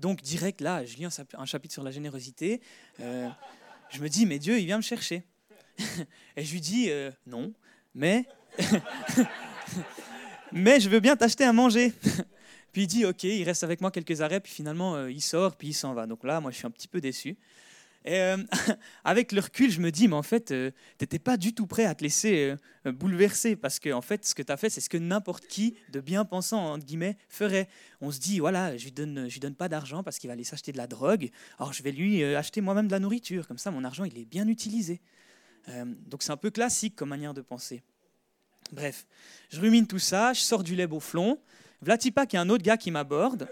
Donc 0.00 0.22
direct, 0.22 0.60
là, 0.60 0.84
je 0.84 0.96
lis 0.96 1.04
un, 1.04 1.44
chapitre 1.44 1.72
sur 1.72 1.84
la 1.84 1.90
générosité, 1.90 2.60
je 2.98 4.00
me 4.00 4.08
dis, 4.08 4.26
mais 4.26 4.38
Dieu, 4.38 4.58
il 4.58 4.66
vient 4.66 4.78
me 4.78 4.82
chercher. 4.82 5.22
et 6.36 6.44
je 6.44 6.52
lui 6.52 6.60
dis, 6.60 6.90
non, 7.26 7.52
mais... 7.94 8.24
mais 10.52 10.80
je 10.80 10.88
veux 10.88 11.00
bien 11.00 11.16
t'acheter 11.16 11.44
à 11.44 11.52
manger. 11.52 11.92
puis 12.73 12.82
il 12.82 12.87
dit, 12.87 13.04
ok, 13.04 13.25
il 13.25 13.44
reste 13.44 13.64
avec 13.64 13.80
moi 13.80 13.90
quelques 13.90 14.20
arrêts, 14.20 14.40
puis 14.40 14.52
finalement, 14.52 14.97
euh, 14.97 15.11
il 15.11 15.20
sort, 15.20 15.56
puis 15.56 15.68
il 15.68 15.75
s'en 15.75 15.94
va. 15.94 16.06
Donc 16.06 16.25
là, 16.25 16.40
moi, 16.40 16.50
je 16.50 16.56
suis 16.56 16.66
un 16.66 16.70
petit 16.70 16.88
peu 16.88 17.00
déçu. 17.00 17.37
Et 18.04 18.14
euh, 18.14 18.37
avec 19.04 19.32
le 19.32 19.40
recul, 19.40 19.70
je 19.70 19.80
me 19.80 19.90
dis, 19.90 20.08
mais 20.08 20.14
en 20.14 20.23
fait, 20.23 20.50
euh, 20.50 20.70
tu 20.99 21.02
n'étais 21.02 21.18
pas 21.18 21.37
du 21.37 21.54
tout 21.54 21.66
prêt 21.66 21.85
à 21.85 21.94
te 21.94 22.02
laisser 22.02 22.54
bouleverser, 22.85 23.56
parce 23.56 23.78
que 23.78 23.92
en 23.92 24.00
fait, 24.00 24.25
ce 24.25 24.35
que 24.35 24.42
tu 24.42 24.52
as 24.52 24.56
fait, 24.56 24.70
c'est 24.70 24.80
ce 24.80 24.88
que 24.88 24.97
n'importe 24.97 25.47
qui 25.47 25.75
de 25.92 26.00
bien 26.00 26.25
pensant, 26.25 26.73
entre 26.73 26.87
guillemets, 26.87 27.18
ferait. 27.28 27.68
On 28.00 28.11
se 28.11 28.18
dit, 28.18 28.38
voilà, 28.38 28.76
je 28.76 28.85
lui 28.85 28.92
donne, 28.92 29.26
lui 29.26 29.40
donne 29.40 29.54
pas 29.54 29.68
d'argent 29.68 30.02
parce 30.02 30.18
qu'il 30.18 30.28
va 30.28 30.32
aller 30.32 30.44
s'acheter 30.44 30.73
de 30.73 30.78
la 30.78 30.87
drogue, 30.87 31.30
alors 31.58 31.73
je 31.73 31.82
vais 31.82 31.92
lui 31.92 32.25
acheter 32.25 32.62
moi-même 32.62 32.87
de 32.87 32.92
la 32.92 33.00
nourriture, 33.00 33.47
comme 33.47 33.58
ça, 33.58 33.70
mon 33.70 33.85
argent, 33.85 34.04
il 34.04 34.16
est 34.16 34.25
bien 34.25 34.49
utilisé. 34.49 35.02
donc 36.06 36.23
c'est 36.23 36.32
un 36.32 36.38
peu 36.38 36.50
classique 36.50 36.97
comme 36.97 37.11
manière 37.11 37.35
de 37.35 37.42
penser. 37.42 37.82
Bref, 38.72 39.06
je 39.50 39.60
rumine 39.60 39.87
tout 39.87 39.98
ça, 39.98 40.32
je 40.32 40.40
sors 40.40 40.62
du 40.62 40.75
lait 40.75 40.87
au 40.90 41.00
flon. 41.00 41.38
Vlatipa, 41.80 42.26
qui 42.26 42.37
est 42.37 42.38
un 42.38 42.48
autre 42.48 42.64
gars 42.64 42.76
qui 42.76 42.90
m'aborde. 42.90 43.48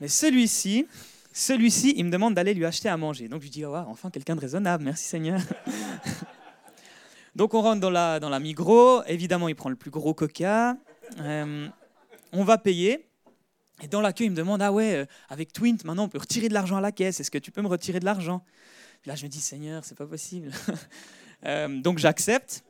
Mais 0.00 0.08
celui-ci, 0.08 0.86
celui-ci, 1.32 1.94
il 1.96 2.04
me 2.04 2.10
demande 2.10 2.34
d'aller 2.34 2.52
lui 2.52 2.66
acheter 2.66 2.88
à 2.88 2.96
manger. 2.96 3.28
Donc 3.28 3.40
je 3.40 3.44
lui 3.46 3.50
dis, 3.50 3.64
oh, 3.64 3.74
enfin 3.74 4.10
quelqu'un 4.10 4.36
de 4.36 4.40
raisonnable, 4.40 4.84
merci 4.84 5.04
Seigneur. 5.04 5.40
Donc 7.36 7.52
on 7.52 7.60
rentre 7.60 7.80
dans 7.80 7.90
la, 7.90 8.18
dans 8.18 8.30
la 8.30 8.40
Migros, 8.40 9.04
évidemment 9.04 9.48
il 9.48 9.54
prend 9.54 9.68
le 9.68 9.76
plus 9.76 9.90
gros 9.90 10.14
coca, 10.14 10.78
euh, 11.20 11.68
on 12.32 12.44
va 12.44 12.56
payer, 12.56 13.10
et 13.82 13.88
dans 13.88 14.00
l'accueil 14.00 14.28
il 14.28 14.30
me 14.30 14.36
demande, 14.36 14.62
ah 14.62 14.72
ouais, 14.72 14.94
euh, 14.94 15.06
avec 15.28 15.52
Twint 15.52 15.76
maintenant 15.84 16.04
on 16.04 16.08
peut 16.08 16.16
retirer 16.16 16.48
de 16.48 16.54
l'argent 16.54 16.78
à 16.78 16.80
la 16.80 16.92
caisse, 16.92 17.20
est-ce 17.20 17.30
que 17.30 17.36
tu 17.36 17.50
peux 17.50 17.60
me 17.60 17.68
retirer 17.68 18.00
de 18.00 18.06
l'argent? 18.06 18.42
Là 19.04 19.16
je 19.16 19.24
me 19.24 19.28
dis, 19.28 19.42
Seigneur, 19.42 19.84
c'est 19.84 19.96
pas 19.96 20.06
possible. 20.06 20.50
Euh, 21.44 21.68
donc 21.82 21.98
j'accepte, 21.98 22.64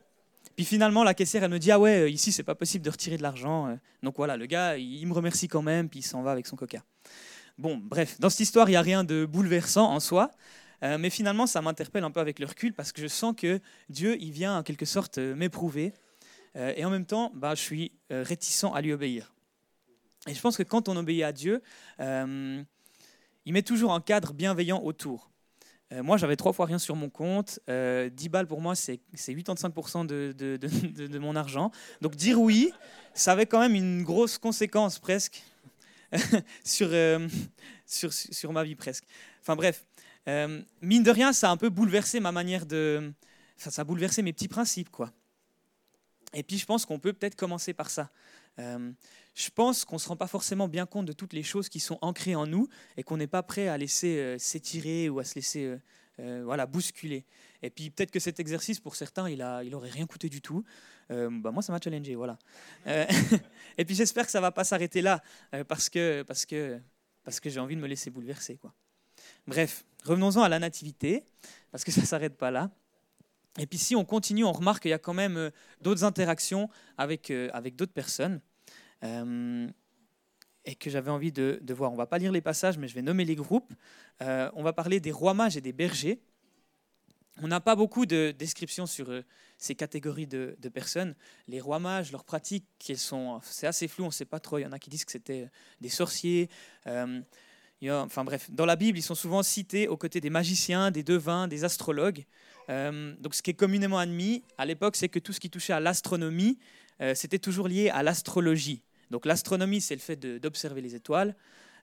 puis 0.56 0.64
finalement, 0.64 1.04
la 1.04 1.12
caissière, 1.12 1.44
elle 1.44 1.50
me 1.50 1.58
dit 1.58 1.70
Ah 1.70 1.78
ouais, 1.78 2.00
euh, 2.00 2.08
ici, 2.08 2.32
c'est 2.32 2.42
pas 2.42 2.54
possible 2.54 2.84
de 2.84 2.90
retirer 2.90 3.18
de 3.18 3.22
l'argent. 3.22 3.68
Euh. 3.68 3.76
Donc 4.02 4.16
voilà, 4.16 4.38
le 4.38 4.46
gars, 4.46 4.78
il 4.78 5.06
me 5.06 5.12
remercie 5.12 5.48
quand 5.48 5.62
même, 5.62 5.88
puis 5.90 6.00
il 6.00 6.02
s'en 6.02 6.22
va 6.22 6.32
avec 6.32 6.46
son 6.46 6.56
coca. 6.56 6.82
Bon, 7.58 7.76
bref, 7.76 8.18
dans 8.18 8.30
cette 8.30 8.40
histoire, 8.40 8.68
il 8.68 8.72
n'y 8.72 8.76
a 8.76 8.82
rien 8.82 9.04
de 9.04 9.26
bouleversant 9.26 9.92
en 9.92 10.00
soi, 10.00 10.30
euh, 10.82 10.96
mais 10.98 11.10
finalement, 11.10 11.46
ça 11.46 11.60
m'interpelle 11.60 12.04
un 12.04 12.10
peu 12.10 12.20
avec 12.20 12.38
le 12.38 12.46
recul 12.46 12.72
parce 12.72 12.92
que 12.92 13.02
je 13.02 13.06
sens 13.06 13.34
que 13.36 13.60
Dieu, 13.90 14.16
il 14.20 14.30
vient 14.30 14.58
en 14.58 14.62
quelque 14.62 14.86
sorte 14.86 15.18
m'éprouver. 15.18 15.92
Et 16.74 16.86
en 16.86 16.90
même 16.90 17.04
temps, 17.04 17.30
bah, 17.34 17.54
je 17.54 17.60
suis 17.60 17.92
réticent 18.08 18.64
à 18.74 18.80
lui 18.80 18.90
obéir. 18.90 19.34
Et 20.26 20.32
je 20.32 20.40
pense 20.40 20.56
que 20.56 20.62
quand 20.62 20.88
on 20.88 20.96
obéit 20.96 21.22
à 21.22 21.30
Dieu, 21.30 21.60
il 21.98 23.52
met 23.52 23.62
toujours 23.62 23.92
un 23.92 24.00
cadre 24.00 24.32
bienveillant 24.32 24.80
autour. 24.82 25.30
Moi, 25.92 26.16
j'avais 26.16 26.36
trois 26.36 26.52
fois 26.52 26.66
rien 26.66 26.78
sur 26.78 26.96
mon 26.96 27.08
compte. 27.08 27.60
10 27.68 28.28
balles 28.28 28.46
pour 28.46 28.60
moi, 28.60 28.74
c'est 28.74 29.00
85% 29.14 30.06
de, 30.06 31.18
mon 31.18 31.36
argent. 31.36 31.70
Donc 32.00 32.16
dire 32.16 32.40
oui, 32.40 32.72
ça 33.14 33.32
avait 33.32 33.46
quand 33.46 33.60
même 33.60 33.74
une 33.74 34.02
grosse 34.02 34.38
conséquence 34.38 34.98
presque 34.98 35.42
sur, 36.64 36.90
sur, 37.86 38.12
sur 38.12 38.52
ma 38.52 38.64
vie 38.64 38.74
presque. 38.74 39.04
Enfin 39.40 39.54
bref, 39.54 39.84
euh, 40.28 40.60
mine 40.82 41.02
de 41.02 41.10
rien, 41.10 41.32
ça 41.32 41.48
a 41.48 41.52
un 41.52 41.56
peu 41.56 41.68
bouleversé 41.68 42.20
ma 42.20 42.32
manière 42.32 42.66
de. 42.66 43.12
Ça 43.56 43.82
a 43.82 43.84
bouleversé 43.84 44.22
mes 44.22 44.32
petits 44.32 44.48
principes, 44.48 44.90
quoi. 44.90 45.12
Et 46.34 46.42
puis, 46.42 46.58
je 46.58 46.66
pense 46.66 46.84
qu'on 46.84 46.98
peut 46.98 47.12
peut-être 47.12 47.36
commencer 47.36 47.72
par 47.72 47.88
ça. 47.90 48.10
Euh, 49.36 49.42
je 49.42 49.50
pense 49.50 49.84
qu'on 49.84 49.96
ne 49.96 50.00
se 50.00 50.08
rend 50.08 50.16
pas 50.16 50.26
forcément 50.26 50.68
bien 50.68 50.86
compte 50.86 51.06
de 51.06 51.12
toutes 51.12 51.32
les 51.32 51.42
choses 51.42 51.68
qui 51.68 51.80
sont 51.80 51.98
ancrées 52.00 52.34
en 52.34 52.46
nous 52.46 52.68
et 52.96 53.02
qu'on 53.02 53.16
n'est 53.16 53.26
pas 53.26 53.42
prêt 53.42 53.68
à 53.68 53.76
laisser 53.76 54.18
euh, 54.18 54.38
s'étirer 54.38 55.08
ou 55.08 55.18
à 55.18 55.24
se 55.24 55.34
laisser 55.34 55.76
voilà, 56.18 56.64
bousculer. 56.64 57.26
Et 57.60 57.68
puis, 57.68 57.90
peut-être 57.90 58.10
que 58.10 58.20
cet 58.20 58.40
exercice, 58.40 58.80
pour 58.80 58.96
certains, 58.96 59.28
il, 59.28 59.42
a, 59.42 59.62
il 59.62 59.76
rien 59.76 60.06
coûté 60.06 60.30
du 60.30 60.40
tout. 60.40 60.64
bah, 61.10 61.50
moi, 61.50 61.60
ça 61.60 61.74
m'a 61.74 61.78
challengé, 61.78 62.14
voilà. 62.14 62.38
et 63.76 63.84
puis, 63.84 63.94
j'espère 63.94 64.24
que 64.24 64.30
ça 64.32 64.38
ne 64.38 64.40
va 64.40 64.50
pas 64.50 64.64
s'arrêter 64.64 65.02
là 65.02 65.22
parce 65.68 65.90
que, 65.90 66.22
parce 66.22 66.46
que, 66.46 66.80
parce 67.22 67.38
que 67.38 67.50
j'ai 67.50 67.60
envie 67.60 67.76
de 67.76 67.82
me 67.82 67.86
laisser 67.86 68.08
bouleverser, 68.08 68.56
quoi. 68.56 68.72
Bref, 69.46 69.84
revenons-en 70.04 70.42
à 70.42 70.48
la 70.48 70.58
nativité, 70.58 71.24
parce 71.70 71.84
que 71.84 71.92
ça 71.92 72.00
ne 72.00 72.06
s'arrête 72.06 72.36
pas 72.36 72.50
là. 72.50 72.70
Et 73.58 73.66
puis 73.66 73.78
si 73.78 73.96
on 73.96 74.04
continue, 74.04 74.44
on 74.44 74.52
remarque 74.52 74.82
qu'il 74.82 74.90
y 74.90 74.94
a 74.94 74.98
quand 74.98 75.14
même 75.14 75.36
euh, 75.36 75.50
d'autres 75.80 76.04
interactions 76.04 76.68
avec, 76.98 77.30
euh, 77.30 77.48
avec 77.52 77.76
d'autres 77.76 77.92
personnes. 77.92 78.40
Euh, 79.04 79.68
et 80.64 80.74
que 80.74 80.90
j'avais 80.90 81.10
envie 81.10 81.30
de, 81.30 81.60
voir. 81.70 81.92
On 81.92 81.96
va 81.96 82.06
pas 82.06 82.18
lire 82.18 82.32
les 82.32 82.40
passages, 82.40 82.76
mais 82.76 82.88
je 82.88 82.94
vais 82.94 83.02
nommer 83.02 83.24
les 83.24 83.36
groupes. 83.36 83.72
on 84.20 84.62
va 84.64 84.72
parler 84.72 84.98
des 84.98 85.12
rois 85.12 85.32
mages 85.32 85.56
et 85.56 85.60
des 85.60 85.72
bergers. 85.72 86.20
On 87.40 87.46
n'a 87.46 87.60
pas 87.60 87.76
beaucoup 87.76 88.04
de 88.04 88.34
descriptions 88.36 88.86
sur 88.86 89.22
ces 89.58 89.76
catégories 89.76 90.26
de, 90.26 90.68
personnes. 90.74 91.14
Les 91.46 91.60
rois 91.60 91.78
mages, 91.78 92.10
leurs 92.10 92.24
pratiques, 92.24 92.66
c'est 92.80 93.66
assez 93.66 93.86
flou, 93.86 94.04
on 94.04 94.08
ne 94.08 94.12
sait 94.12 94.24
pas 94.24 94.40
trop. 94.40 94.58
Il 94.58 94.62
y 94.62 94.66
en 94.66 94.72
a 94.72 94.80
qui 94.80 94.90
disent 94.90 95.04
que 95.04 95.12
c'était 95.12 95.48
des 95.80 95.88
sorciers 95.88 96.48
enfin 97.90 98.24
bref, 98.24 98.50
dans 98.50 98.66
la 98.66 98.76
Bible, 98.76 98.98
ils 98.98 99.02
sont 99.02 99.14
souvent 99.14 99.42
cités 99.42 99.88
aux 99.88 99.96
côtés 99.96 100.20
des 100.20 100.30
magiciens, 100.30 100.90
des 100.90 101.02
devins, 101.02 101.48
des 101.48 101.64
astrologues. 101.64 102.24
Euh, 102.68 103.14
donc 103.20 103.34
ce 103.34 103.42
qui 103.42 103.50
est 103.50 103.54
communément 103.54 103.98
admis 103.98 104.42
à 104.58 104.66
l'époque, 104.66 104.96
c'est 104.96 105.08
que 105.08 105.18
tout 105.18 105.32
ce 105.32 105.40
qui 105.40 105.50
touchait 105.50 105.72
à 105.72 105.80
l'astronomie, 105.80 106.58
euh, 107.00 107.14
c'était 107.14 107.38
toujours 107.38 107.68
lié 107.68 107.90
à 107.90 108.02
l'astrologie. 108.02 108.82
Donc 109.10 109.26
l'astronomie, 109.26 109.80
c'est 109.80 109.94
le 109.94 110.00
fait 110.00 110.16
d'observer 110.16 110.80
les 110.80 110.94
étoiles. 110.94 111.34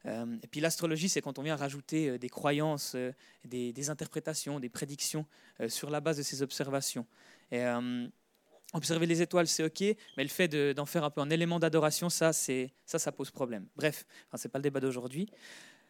Euh, 0.05 0.37
et 0.43 0.47
puis 0.47 0.59
l'astrologie, 0.59 1.07
c'est 1.07 1.21
quand 1.21 1.39
on 1.39 1.43
vient 1.43 1.55
rajouter 1.55 2.17
des 2.17 2.29
croyances, 2.29 2.95
des, 3.45 3.89
interprétations, 3.89 4.59
des 4.59 4.69
prédictions 4.69 5.25
sur 5.67 5.89
la 5.89 6.01
base 6.01 6.17
de 6.17 6.23
ces 6.23 6.41
observations. 6.41 7.05
Observer 8.75 9.05
les 9.05 9.21
étoiles, 9.21 9.47
c'est 9.47 9.63
ok, 9.63 9.81
mais 10.17 10.23
le 10.23 10.29
fait 10.29 10.47
d'en 10.73 10.87
faire 10.87 11.03
un 11.03 11.11
peu 11.11 11.21
un 11.21 11.29
élément 11.29 11.59
d'adoration, 11.59 12.09
ça, 12.09 12.33
ça, 12.33 13.11
pose 13.11 13.29
problème. 13.29 13.67
Bref, 13.75 14.03
ce 14.35 14.47
n'est 14.47 14.51
pas 14.51 14.57
le 14.57 14.63
débat 14.63 14.79
d'aujourd'hui. 14.79 15.29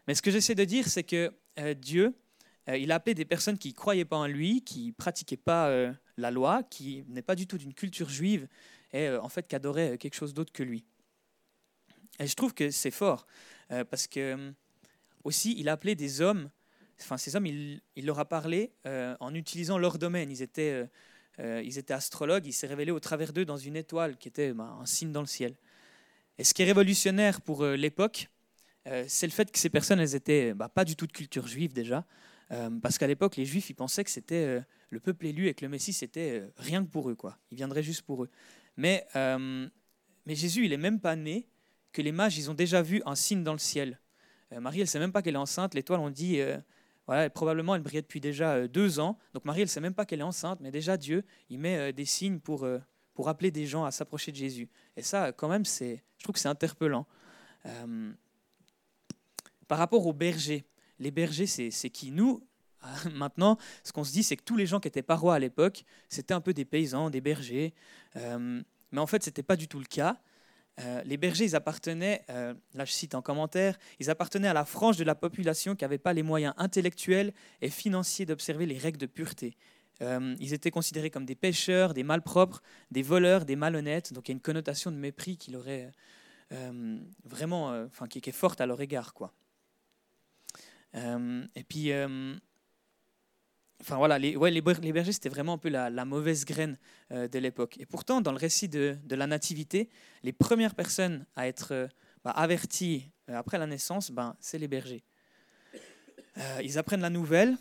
Mais 0.05 0.15
ce 0.15 0.21
que 0.21 0.31
j'essaie 0.31 0.55
de 0.55 0.65
dire, 0.65 0.87
c'est 0.87 1.03
que 1.03 1.31
euh, 1.59 1.73
Dieu, 1.73 2.13
euh, 2.67 2.77
il 2.77 2.91
a 2.91 2.95
appelé 2.95 3.13
des 3.13 3.23
personnes 3.23 3.57
qui 3.57 3.69
ne 3.69 3.73
croyaient 3.73 4.03
pas 4.03 4.17
en 4.17 4.27
lui, 4.27 4.61
qui 4.63 4.87
ne 4.87 4.91
pratiquaient 4.91 5.37
pas 5.37 5.69
euh, 5.69 5.93
la 6.17 6.29
loi, 6.29 6.63
qui 6.63 7.05
n'est 7.07 7.21
pas 7.21 7.35
du 7.35 7.47
tout 7.47 7.57
d'une 7.57 7.73
culture 7.73 8.09
juive, 8.09 8.47
et 8.91 9.09
en 9.09 9.29
fait 9.29 9.47
qui 9.47 9.55
adoraient 9.55 9.97
quelque 9.97 10.13
chose 10.13 10.33
d'autre 10.33 10.51
que 10.51 10.61
lui. 10.61 10.85
Et 12.19 12.27
je 12.27 12.35
trouve 12.35 12.53
que 12.53 12.69
c'est 12.69 12.91
fort, 12.91 13.25
parce 13.89 14.07
que 14.07 14.53
aussi, 15.23 15.55
il 15.57 15.67
a 15.67 15.73
appelé 15.73 15.95
des 15.95 16.21
hommes, 16.21 16.49
enfin 17.01 17.17
ces 17.17 17.35
hommes, 17.35 17.47
il, 17.47 17.81
leur 17.97 18.19
a 18.19 18.25
parlé 18.25 18.71
en 18.85 19.33
utilisant 19.33 19.77
leur 19.79 19.97
domaine. 19.97 20.29
Ils 20.29 20.43
étaient, 20.43 20.87
ils 21.39 21.77
étaient 21.79 21.93
astrologues, 21.93 22.45
il 22.45 22.53
s'est 22.53 22.67
révélé 22.67 22.91
au 22.91 22.99
travers 22.99 23.33
d'eux 23.33 23.45
dans 23.45 23.57
une 23.57 23.75
étoile 23.75 24.17
qui 24.17 24.27
était 24.27 24.53
bah, 24.53 24.77
un 24.79 24.85
signe 24.85 25.11
dans 25.11 25.21
le 25.21 25.27
ciel. 25.27 25.55
Et 26.37 26.43
ce 26.43 26.53
qui 26.53 26.61
est 26.61 26.65
révolutionnaire 26.65 27.41
pour 27.41 27.65
l'époque, 27.65 28.29
euh, 28.87 29.05
c'est 29.07 29.27
le 29.27 29.31
fait 29.31 29.49
que 29.51 29.59
ces 29.59 29.69
personnes, 29.69 29.99
elles 29.99 30.15
étaient 30.15 30.53
bah, 30.53 30.69
pas 30.69 30.85
du 30.85 30.95
tout 30.95 31.07
de 31.07 31.11
culture 31.11 31.47
juive 31.47 31.73
déjà, 31.73 32.05
euh, 32.51 32.69
parce 32.81 32.97
qu'à 32.97 33.07
l'époque, 33.07 33.37
les 33.37 33.45
Juifs, 33.45 33.69
ils 33.69 33.75
pensaient 33.75 34.03
que 34.03 34.09
c'était 34.09 34.45
euh, 34.45 34.61
le 34.89 34.99
peuple 34.99 35.27
élu 35.27 35.47
et 35.47 35.53
que 35.53 35.63
le 35.63 35.69
Messie, 35.69 35.93
c'était 35.93 36.43
rien 36.57 36.83
que 36.83 36.89
pour 36.89 37.09
eux, 37.09 37.15
quoi. 37.15 37.37
Il 37.51 37.57
viendrait 37.57 37.83
juste 37.83 38.01
pour 38.01 38.23
eux. 38.23 38.29
Mais, 38.75 39.05
mais 39.15 40.35
Jésus, 40.35 40.65
il 40.65 40.73
est 40.73 40.77
même 40.77 40.99
pas 40.99 41.15
né 41.15 41.47
que 41.93 42.01
les 42.01 42.11
mages, 42.11 42.37
ils 42.37 42.51
ont 42.51 42.53
déjà 42.53 42.81
vu 42.81 43.01
un 43.05 43.15
signe 43.15 43.43
dans 43.43 43.53
le 43.53 43.59
ciel. 43.59 43.99
Marie, 44.51 44.81
elle 44.81 44.87
sait 44.87 44.99
même 44.99 45.11
pas 45.11 45.21
qu'elle 45.21 45.33
est 45.35 45.37
enceinte. 45.37 45.73
L'étoile, 45.73 45.99
on 45.99 46.09
dit, 46.11 46.39
voilà, 47.07 47.29
probablement, 47.29 47.73
elle 47.73 47.81
brillait 47.81 48.01
depuis 48.01 48.19
déjà 48.19 48.67
deux 48.67 48.99
ans. 48.99 49.17
Donc 49.33 49.45
Marie, 49.45 49.61
elle 49.61 49.69
sait 49.69 49.79
même 49.79 49.95
pas 49.95 50.05
qu'elle 50.05 50.19
est 50.19 50.23
enceinte, 50.23 50.59
mais 50.59 50.69
déjà 50.69 50.95
Dieu, 50.97 51.23
il 51.49 51.59
met 51.59 51.91
des 51.93 52.05
signes 52.05 52.39
pour 52.39 52.67
pour 53.13 53.29
appeler 53.29 53.51
des 53.51 53.65
gens 53.65 53.85
à 53.85 53.91
s'approcher 53.91 54.31
de 54.31 54.37
Jésus. 54.37 54.69
Et 54.97 55.01
ça, 55.01 55.31
quand 55.31 55.47
même, 55.47 55.65
c'est, 55.65 56.03
je 56.17 56.23
trouve 56.23 56.33
que 56.33 56.39
c'est 56.39 56.49
interpellant. 56.49 57.05
Par 59.67 59.77
rapport 59.77 60.05
aux 60.05 60.13
bergers, 60.13 60.65
les 60.99 61.11
bergers, 61.11 61.47
c'est 61.47 61.89
qui 61.89 62.11
Nous, 62.11 62.45
maintenant, 63.13 63.57
ce 63.83 63.91
qu'on 63.91 64.03
se 64.03 64.11
dit, 64.11 64.23
c'est 64.23 64.37
que 64.37 64.43
tous 64.43 64.57
les 64.57 64.65
gens 64.65 64.79
qui 64.79 64.87
étaient 64.87 65.01
parois 65.01 65.35
à 65.35 65.39
l'époque, 65.39 65.85
c'était 66.09 66.33
un 66.33 66.41
peu 66.41 66.53
des 66.53 66.65
paysans, 66.65 67.09
des 67.09 67.21
bergers. 67.21 67.73
Euh, 68.17 68.61
mais 68.91 68.99
en 68.99 69.07
fait, 69.07 69.23
ce 69.23 69.29
n'était 69.29 69.43
pas 69.43 69.55
du 69.55 69.67
tout 69.67 69.79
le 69.79 69.85
cas. 69.85 70.21
Euh, 70.79 71.01
les 71.05 71.17
bergers, 71.17 71.45
ils 71.45 71.55
appartenaient, 71.55 72.23
euh, 72.29 72.53
là 72.73 72.85
je 72.85 72.91
cite 72.91 73.13
en 73.13 73.21
commentaire, 73.21 73.77
ils 73.99 74.09
appartenaient 74.09 74.47
à 74.47 74.53
la 74.53 74.65
frange 74.65 74.97
de 74.97 75.03
la 75.03 75.13
population 75.13 75.75
qui 75.75 75.83
n'avait 75.83 75.99
pas 75.99 76.13
les 76.13 76.23
moyens 76.23 76.53
intellectuels 76.57 77.31
et 77.61 77.69
financiers 77.69 78.25
d'observer 78.25 78.65
les 78.65 78.77
règles 78.77 78.97
de 78.97 79.05
pureté. 79.05 79.55
ils 80.01 80.53
étaient 80.53 80.71
considérés 80.71 81.09
comme 81.09 81.25
des 81.25 81.35
pêcheurs, 81.35 81.93
des 81.93 82.03
malpropres, 82.03 82.61
des 82.91 83.03
voleurs, 83.03 83.45
des 83.45 83.55
malhonnêtes. 83.55 84.11
Donc 84.11 84.27
il 84.27 84.31
y 84.31 84.33
a 84.33 84.35
une 84.35 84.41
connotation 84.41 84.91
de 84.91 84.97
mépris 84.97 85.37
qui 85.37 85.55
aurait 85.55 85.91
vraiment, 87.23 87.67
enfin 87.85 88.07
qui, 88.07 88.19
est 88.19 88.31
forte 88.31 88.59
à 88.59 88.65
leur 88.65 88.81
égard, 88.81 89.13
quoi. 89.13 89.31
Euh, 90.95 91.45
et 91.55 91.63
puis, 91.63 91.91
euh, 91.91 92.35
enfin 93.83 93.97
voilà, 93.97 94.17
les, 94.17 94.35
ouais, 94.35 94.61
bergers, 94.61 95.11
c'était 95.11 95.29
vraiment 95.29 95.53
un 95.53 95.57
peu 95.57 95.69
la, 95.69 96.05
mauvaise 96.05 96.45
graine 96.45 96.77
euh, 97.11 97.27
de 97.27 97.39
l'époque. 97.39 97.77
Et 97.79 97.85
pourtant, 97.85 98.21
dans 98.21 98.31
le 98.31 98.37
récit 98.37 98.69
de, 98.69 98.97
la 99.09 99.27
Nativité, 99.27 99.89
les 100.23 100.33
premières 100.33 100.75
personnes 100.75 101.25
à 101.35 101.47
être 101.47 101.89
bah, 102.23 102.31
averties 102.31 103.11
après 103.27 103.57
la 103.57 103.67
naissance, 103.67 104.11
ben, 104.11 104.35
c'est 104.39 104.57
les 104.57 104.67
bergers. 104.67 105.03
ils 106.61 106.77
apprennent 106.77 107.01
la 107.01 107.09
nouvelle, 107.09 107.57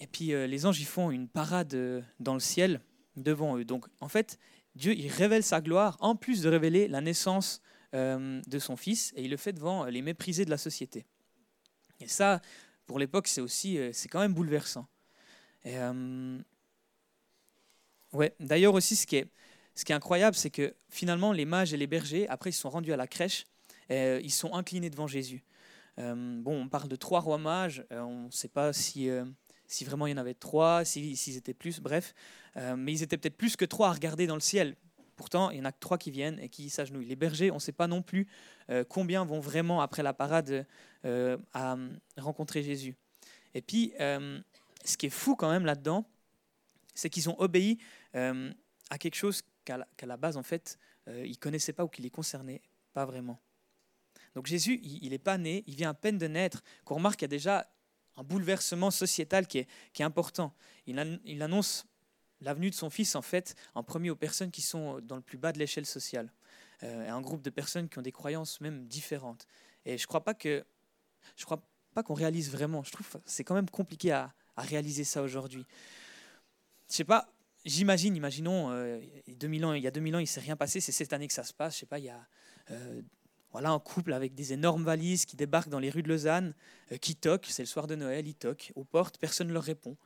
et 0.00 0.06
puis 0.06 0.28
les 0.28 0.66
anges, 0.66 0.80
ils 0.80 0.86
font 0.86 1.10
une 1.10 1.28
parade 1.28 1.76
dans 2.20 2.34
le 2.34 2.40
ciel 2.40 2.80
devant 3.16 3.58
eux. 3.58 3.64
Donc, 3.64 3.86
en 4.00 4.08
fait, 4.08 4.38
Dieu, 4.74 4.94
il 4.94 5.08
révèle 5.08 5.42
sa 5.42 5.60
gloire, 5.60 5.96
en 6.00 6.16
plus 6.16 6.42
de 6.42 6.48
révéler 6.48 6.88
la 6.88 7.00
naissance 7.00 7.60
de 7.92 8.58
son 8.58 8.76
fils, 8.76 9.12
et 9.16 9.24
il 9.24 9.30
le 9.30 9.36
fait 9.36 9.52
devant 9.52 9.84
les 9.84 10.02
méprisés 10.02 10.44
de 10.44 10.50
la 10.50 10.58
société. 10.58 11.04
Et 12.02 12.08
ça, 12.08 12.40
pour 12.86 12.98
l'époque, 12.98 13.28
c'est 13.28 13.40
aussi, 13.40 13.78
euh, 13.78 13.90
c'est 13.92 14.08
quand 14.08 14.20
même 14.20 14.34
bouleversant. 14.34 14.86
Euh, 15.66 16.38
ouais. 18.12 18.34
D'ailleurs 18.40 18.74
aussi, 18.74 18.96
ce 18.96 19.06
qui 19.06 19.16
est, 19.16 19.28
incroyable, 19.90 20.36
c'est 20.36 20.50
que 20.50 20.74
finalement, 20.88 21.32
les 21.32 21.44
mages 21.44 21.72
et 21.72 21.76
les 21.76 21.86
bergers, 21.86 22.28
après, 22.28 22.50
ils 22.50 22.54
sont 22.54 22.70
rendus 22.70 22.92
à 22.92 22.96
la 22.96 23.06
crèche, 23.06 23.44
euh, 23.90 24.20
ils 24.22 24.32
sont 24.32 24.54
inclinés 24.54 24.90
devant 24.90 25.06
Jésus. 25.06 25.44
bon, 25.96 26.62
on 26.62 26.68
parle 26.68 26.88
de 26.88 26.96
trois 26.96 27.20
rois 27.20 27.38
mages, 27.38 27.84
on 27.90 28.26
ne 28.26 28.30
sait 28.30 28.48
pas 28.48 28.72
si, 28.72 29.08
si 29.66 29.84
vraiment 29.84 30.06
il 30.06 30.10
y 30.10 30.14
en 30.14 30.18
avait 30.18 30.34
trois, 30.34 30.84
s'ils 30.84 31.16
si, 31.16 31.36
étaient 31.36 31.54
plus, 31.54 31.80
bref, 31.80 32.14
mais 32.56 32.92
ils 32.92 33.02
étaient 33.02 33.18
peut-être 33.18 33.36
plus 33.36 33.56
que 33.56 33.64
trois 33.64 33.88
à 33.88 33.92
regarder 33.92 34.26
dans 34.26 34.34
le 34.34 34.40
ciel. 34.40 34.76
Pourtant, 35.16 35.50
il 35.50 35.54
n'y 35.54 35.60
en 35.60 35.66
a 35.66 35.72
que 35.72 35.78
trois 35.78 35.98
qui 35.98 36.10
viennent 36.10 36.38
et 36.40 36.48
qui 36.48 36.70
s'agenouillent. 36.70 37.06
Les 37.06 37.16
bergers, 37.16 37.50
on 37.50 37.56
ne 37.56 37.60
sait 37.60 37.72
pas 37.72 37.86
non 37.86 38.02
plus 38.02 38.26
euh, 38.70 38.84
combien 38.88 39.24
vont 39.24 39.40
vraiment, 39.40 39.80
après 39.80 40.02
la 40.02 40.12
parade, 40.12 40.66
euh, 41.04 41.36
rencontrer 42.16 42.62
Jésus. 42.62 42.96
Et 43.54 43.62
puis, 43.62 43.92
euh, 44.00 44.40
ce 44.84 44.96
qui 44.96 45.06
est 45.06 45.10
fou 45.10 45.36
quand 45.36 45.50
même 45.50 45.64
là-dedans, 45.64 46.08
c'est 46.94 47.10
qu'ils 47.10 47.28
ont 47.30 47.38
obéi 47.40 47.78
à 48.12 48.98
quelque 48.98 49.14
chose 49.14 49.42
qu'à 49.64 49.78
la, 50.02 50.16
base, 50.16 50.36
en 50.36 50.42
fait, 50.42 50.78
ils 51.06 51.30
ne 51.30 51.36
connaissaient 51.36 51.72
pas 51.72 51.84
ou 51.84 51.88
qui 51.88 52.02
les 52.02 52.10
concernait 52.10 52.60
pas 52.92 53.06
vraiment. 53.06 53.40
Donc 54.34 54.46
Jésus, 54.46 54.80
il 54.82 55.10
n'est 55.10 55.18
pas 55.18 55.38
né, 55.38 55.64
il 55.66 55.74
vient 55.74 55.90
à 55.90 55.94
peine 55.94 56.18
de 56.18 56.26
naître, 56.26 56.62
qu'on 56.84 56.96
remarque 56.96 57.16
qu'il 57.16 57.24
y 57.24 57.26
a 57.26 57.28
déjà 57.28 57.70
un 58.16 58.24
bouleversement 58.24 58.90
sociétal 58.90 59.46
qui 59.46 59.58
est, 59.58 60.00
important. 60.00 60.54
Il, 60.86 60.98
annonce 61.42 61.86
la 62.40 62.54
venue 62.54 62.70
de 62.70 62.74
son 62.74 62.90
fils, 62.90 63.14
en 63.14 63.22
fait, 63.22 63.54
en 63.74 63.82
premier 63.82 64.10
aux 64.10 64.16
personnes 64.16 64.50
qui 64.50 64.62
sont 64.62 65.00
dans 65.00 65.16
le 65.16 65.22
plus 65.22 65.38
bas 65.38 65.52
de 65.52 65.58
l'échelle 65.58 65.86
sociale, 65.86 66.32
euh, 66.82 67.08
un 67.08 67.20
groupe 67.20 67.42
de 67.42 67.50
personnes 67.50 67.88
qui 67.88 67.98
ont 67.98 68.02
des 68.02 68.12
croyances 68.12 68.60
même 68.60 68.86
différentes. 68.86 69.46
Et 69.84 69.96
je 69.98 70.04
ne 70.04 70.06
crois 70.06 70.24
pas 70.24 70.34
que 70.34 70.64
je 71.36 71.44
crois 71.44 71.62
pas 71.94 72.02
qu'on 72.02 72.14
réalise 72.14 72.50
vraiment. 72.50 72.82
Je 72.82 72.90
trouve 72.90 73.06
c'est 73.24 73.44
quand 73.44 73.54
même 73.54 73.70
compliqué 73.70 74.10
à, 74.10 74.34
réaliser 74.60 75.04
ça 75.04 75.22
aujourd'hui. 75.22 75.64
Je 76.90 76.96
sais 76.96 77.04
pas, 77.04 77.32
j'imagine, 77.64 78.14
imaginons, 78.14 78.70
euh, 78.70 79.00
2000 79.28 79.64
ans, 79.64 79.72
il 79.72 79.82
y 79.82 79.86
a 79.86 79.90
2000 79.90 80.16
ans, 80.16 80.18
il 80.18 80.24
ne 80.24 80.26
s'est 80.26 80.40
rien 80.40 80.56
passé, 80.56 80.80
c'est 80.80 80.92
cette 80.92 81.14
année 81.14 81.26
que 81.26 81.32
ça 81.32 81.44
se 81.44 81.54
passe. 81.54 81.74
Je 81.74 81.80
sais 81.80 81.86
pas, 81.86 81.98
il 81.98 82.04
y 82.04 82.10
a 82.10 82.20
euh, 82.70 83.00
voilà, 83.50 83.70
un 83.70 83.78
couple 83.78 84.12
avec 84.12 84.34
des 84.34 84.52
énormes 84.52 84.84
valises 84.84 85.24
qui 85.24 85.36
débarquent 85.36 85.70
dans 85.70 85.78
les 85.78 85.90
rues 85.90 86.02
de 86.02 86.08
Lausanne, 86.08 86.54
euh, 86.92 86.98
qui 86.98 87.16
toquent, 87.16 87.46
c'est 87.48 87.62
le 87.62 87.66
soir 87.66 87.86
de 87.86 87.94
Noël, 87.94 88.26
ils 88.26 88.34
toquent 88.34 88.72
aux 88.74 88.84
portes, 88.84 89.18
personne 89.18 89.48
ne 89.48 89.52
leur 89.52 89.64
répond. 89.64 89.96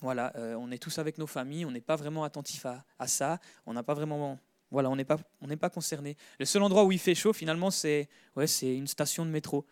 Voilà, 0.00 0.32
on 0.58 0.72
est 0.72 0.78
tous 0.78 0.98
avec 0.98 1.16
nos 1.16 1.28
familles, 1.28 1.64
on 1.64 1.70
n'est 1.70 1.80
pas 1.80 1.94
vraiment 1.94 2.24
attentif 2.24 2.66
à, 2.66 2.84
à 2.98 3.06
ça, 3.06 3.38
on 3.66 3.72
n'a 3.72 3.84
pas 3.84 3.94
vraiment 3.94 4.38
voilà, 4.72 4.88
on 4.88 4.96
n'est 4.96 5.04
pas, 5.04 5.18
pas 5.60 5.70
concerné. 5.70 6.16
Le 6.38 6.46
seul 6.46 6.62
endroit 6.62 6.84
où 6.84 6.92
il 6.92 6.98
fait 6.98 7.14
chaud, 7.14 7.34
finalement, 7.34 7.70
c'est 7.70 8.08
ouais, 8.36 8.46
c'est 8.46 8.74
une 8.74 8.86
station 8.86 9.26
de 9.26 9.30
métro. 9.30 9.66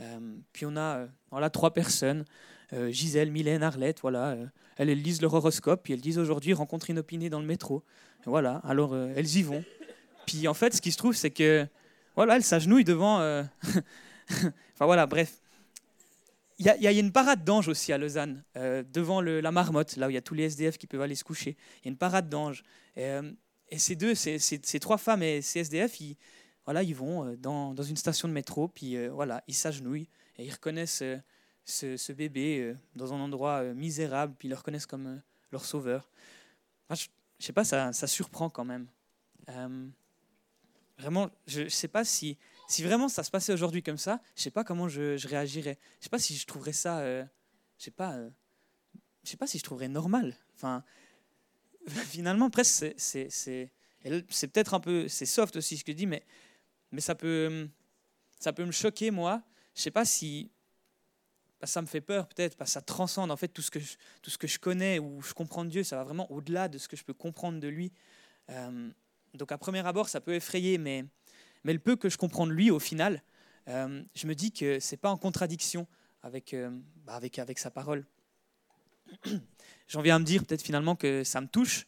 Euh, 0.00 0.36
puis 0.52 0.66
on 0.66 0.76
a 0.76 1.08
euh, 1.32 1.48
trois 1.48 1.72
personnes, 1.72 2.24
euh, 2.72 2.90
Gisèle, 2.90 3.30
Mylène, 3.30 3.62
Arlette, 3.62 4.00
voilà. 4.00 4.36
elles, 4.76 4.90
lisent 4.90 5.22
leur 5.22 5.34
horoscope, 5.34 5.82
puis 5.82 5.92
elles 5.92 6.00
disent 6.00 6.18
aujourd'hui 6.18 6.52
rencontrer 6.52 6.92
une 6.92 6.98
opinée 6.98 7.30
dans 7.30 7.40
le 7.40 7.46
métro. 7.46 7.84
voilà, 8.24 8.56
alors 8.64 8.96
elles 8.96 9.36
y 9.36 9.42
vont. 9.42 9.64
Puis 10.26 10.48
en 10.48 10.54
fait, 10.54 10.74
ce 10.74 10.80
qui 10.80 10.92
se 10.92 10.98
trouve, 10.98 11.14
c'est 11.14 11.30
que 11.30 11.66
voilà, 12.14 12.36
elles 12.36 12.44
s'agenouillent 12.44 12.84
devant. 12.84 13.18
enfin 14.30 14.86
voilà, 14.86 15.06
bref. 15.06 15.40
Il 16.58 16.64
y, 16.64 16.86
a 16.86 16.90
une 16.90 17.12
parade 17.12 17.44
d'anges 17.44 17.68
aussi 17.68 17.92
à 17.92 17.98
Lausanne, 17.98 18.42
devant 18.54 19.20
la 19.20 19.52
marmotte, 19.52 19.96
là 19.96 20.06
où 20.06 20.10
il 20.10 20.14
y 20.14 20.16
a 20.16 20.22
tous 20.22 20.32
les 20.32 20.44
SDF 20.44 20.78
qui 20.78 20.86
peuvent 20.86 21.02
aller 21.02 21.14
se 21.14 21.22
coucher. 21.22 21.54
Il 21.82 21.84
y 21.84 21.88
a 21.88 21.90
une 21.90 21.98
parade 21.98 22.30
d'anges. 22.30 22.64
Et 22.96 23.78
ces 23.78 23.94
deux, 23.94 24.14
ces, 24.14 24.38
ces, 24.38 24.80
trois 24.80 24.96
femmes 24.96 25.22
et 25.22 25.42
ces 25.42 25.60
SDF, 25.60 26.00
ils, 26.00 26.16
voilà, 26.66 26.82
ils 26.82 26.94
vont 26.94 27.24
euh, 27.24 27.36
dans, 27.36 27.72
dans 27.72 27.82
une 27.82 27.96
station 27.96 28.28
de 28.28 28.32
métro, 28.32 28.68
puis 28.68 28.96
euh, 28.96 29.08
voilà, 29.10 29.42
ils 29.46 29.54
s'agenouillent 29.54 30.08
et 30.36 30.44
ils 30.44 30.50
reconnaissent 30.50 31.02
euh, 31.02 31.16
ce, 31.64 32.12
bébé 32.12 32.76
dans 32.94 33.14
un 33.14 33.20
endroit 33.20 33.62
misérable, 33.62 34.34
puis 34.38 34.48
ils 34.48 34.50
le 34.50 34.56
reconnaissent 34.56 34.86
comme 34.86 35.22
leur 35.52 35.64
sauveur. 35.64 36.10
je, 36.90 36.94
ne 36.94 37.44
sais 37.44 37.52
pas, 37.52 37.64
ça, 37.64 37.92
ça, 37.92 38.06
surprend 38.06 38.50
quand 38.50 38.64
même. 38.64 38.86
vraiment, 40.98 41.30
je 41.46 41.62
ne 41.62 41.68
sais 41.68 41.88
pas 41.88 42.04
si, 42.04 42.36
si 42.68 42.84
vraiment 42.84 43.08
ça 43.08 43.24
se 43.24 43.30
passait 43.30 43.52
aujourd'hui 43.52 43.82
comme 43.82 43.98
ça, 43.98 44.20
je 44.36 44.42
sais 44.42 44.50
pas 44.50 44.62
comment 44.62 44.88
je, 44.88 45.26
réagirais. 45.26 45.78
Je 45.98 46.04
sais 46.04 46.10
pas 46.10 46.20
si 46.20 46.36
je 46.36 46.46
trouverais 46.46 46.72
ça, 46.72 47.04
je 47.04 47.26
sais 47.78 47.90
pas, 47.90 48.16
sais 49.24 49.36
pas 49.36 49.48
si 49.48 49.58
je 49.58 49.64
trouverais 49.64 49.88
normal. 49.88 50.36
Enfin, 50.54 50.84
finalement, 51.86 52.48
presque, 52.48 52.94
c'est, 52.96 53.28
c'est, 53.30 53.70
peut-être 54.02 54.74
un 54.74 54.80
peu, 54.80 55.08
c'est 55.08 55.26
soft 55.26 55.56
aussi 55.56 55.76
ce 55.76 55.84
que 55.84 55.90
je 55.90 55.96
dis, 55.96 56.06
mais, 56.06 56.24
mais 56.92 57.00
ça, 57.00 57.14
peut, 57.14 57.68
ça 58.38 58.52
peut 58.52 58.64
me 58.64 58.72
choquer, 58.72 59.10
moi. 59.10 59.42
Je 59.74 59.82
sais 59.82 59.90
pas 59.90 60.04
si 60.04 60.50
ça 61.64 61.80
me 61.80 61.86
fait 61.86 62.00
peur, 62.00 62.28
peut-être, 62.28 62.56
parce 62.56 62.70
que 62.70 62.72
ça 62.74 62.82
transcende 62.82 63.30
en 63.30 63.36
fait 63.36 63.48
tout 63.48 63.62
ce, 63.62 63.70
que 63.70 63.80
je, 63.80 63.96
tout 64.22 64.30
ce 64.30 64.38
que 64.38 64.46
je 64.46 64.58
connais 64.58 64.98
ou 64.98 65.22
je 65.22 65.32
comprends 65.32 65.64
de 65.64 65.70
Dieu, 65.70 65.84
ça 65.84 65.96
va 65.96 66.04
vraiment 66.04 66.30
au-delà 66.30 66.68
de 66.68 66.78
ce 66.78 66.88
que 66.88 66.96
je 66.96 67.04
peux 67.04 67.14
comprendre 67.14 67.60
de 67.60 67.68
lui. 67.68 67.92
Euh, 68.50 68.90
donc 69.34 69.52
à 69.52 69.58
premier 69.58 69.86
abord, 69.86 70.08
ça 70.08 70.20
peut 70.20 70.34
effrayer, 70.34 70.78
mais, 70.78 71.04
mais 71.64 71.72
le 71.72 71.78
peu 71.78 71.96
que 71.96 72.08
je 72.08 72.18
comprends 72.18 72.46
de 72.46 72.52
lui, 72.52 72.70
au 72.70 72.78
final, 72.78 73.22
euh, 73.68 74.02
je 74.14 74.26
me 74.26 74.34
dis 74.34 74.52
que 74.52 74.80
c'est 74.80 74.96
pas 74.96 75.10
en 75.10 75.16
contradiction 75.16 75.86
avec, 76.22 76.54
euh, 76.54 76.70
bah, 77.04 77.14
avec, 77.14 77.38
avec 77.38 77.58
sa 77.58 77.70
parole. 77.70 78.04
j'en 79.88 80.02
viens 80.02 80.16
à 80.16 80.18
me 80.18 80.24
dire 80.24 80.44
peut-être 80.44 80.62
finalement 80.62 80.96
que 80.96 81.24
ça 81.24 81.40
me 81.40 81.48
touche. 81.48 81.86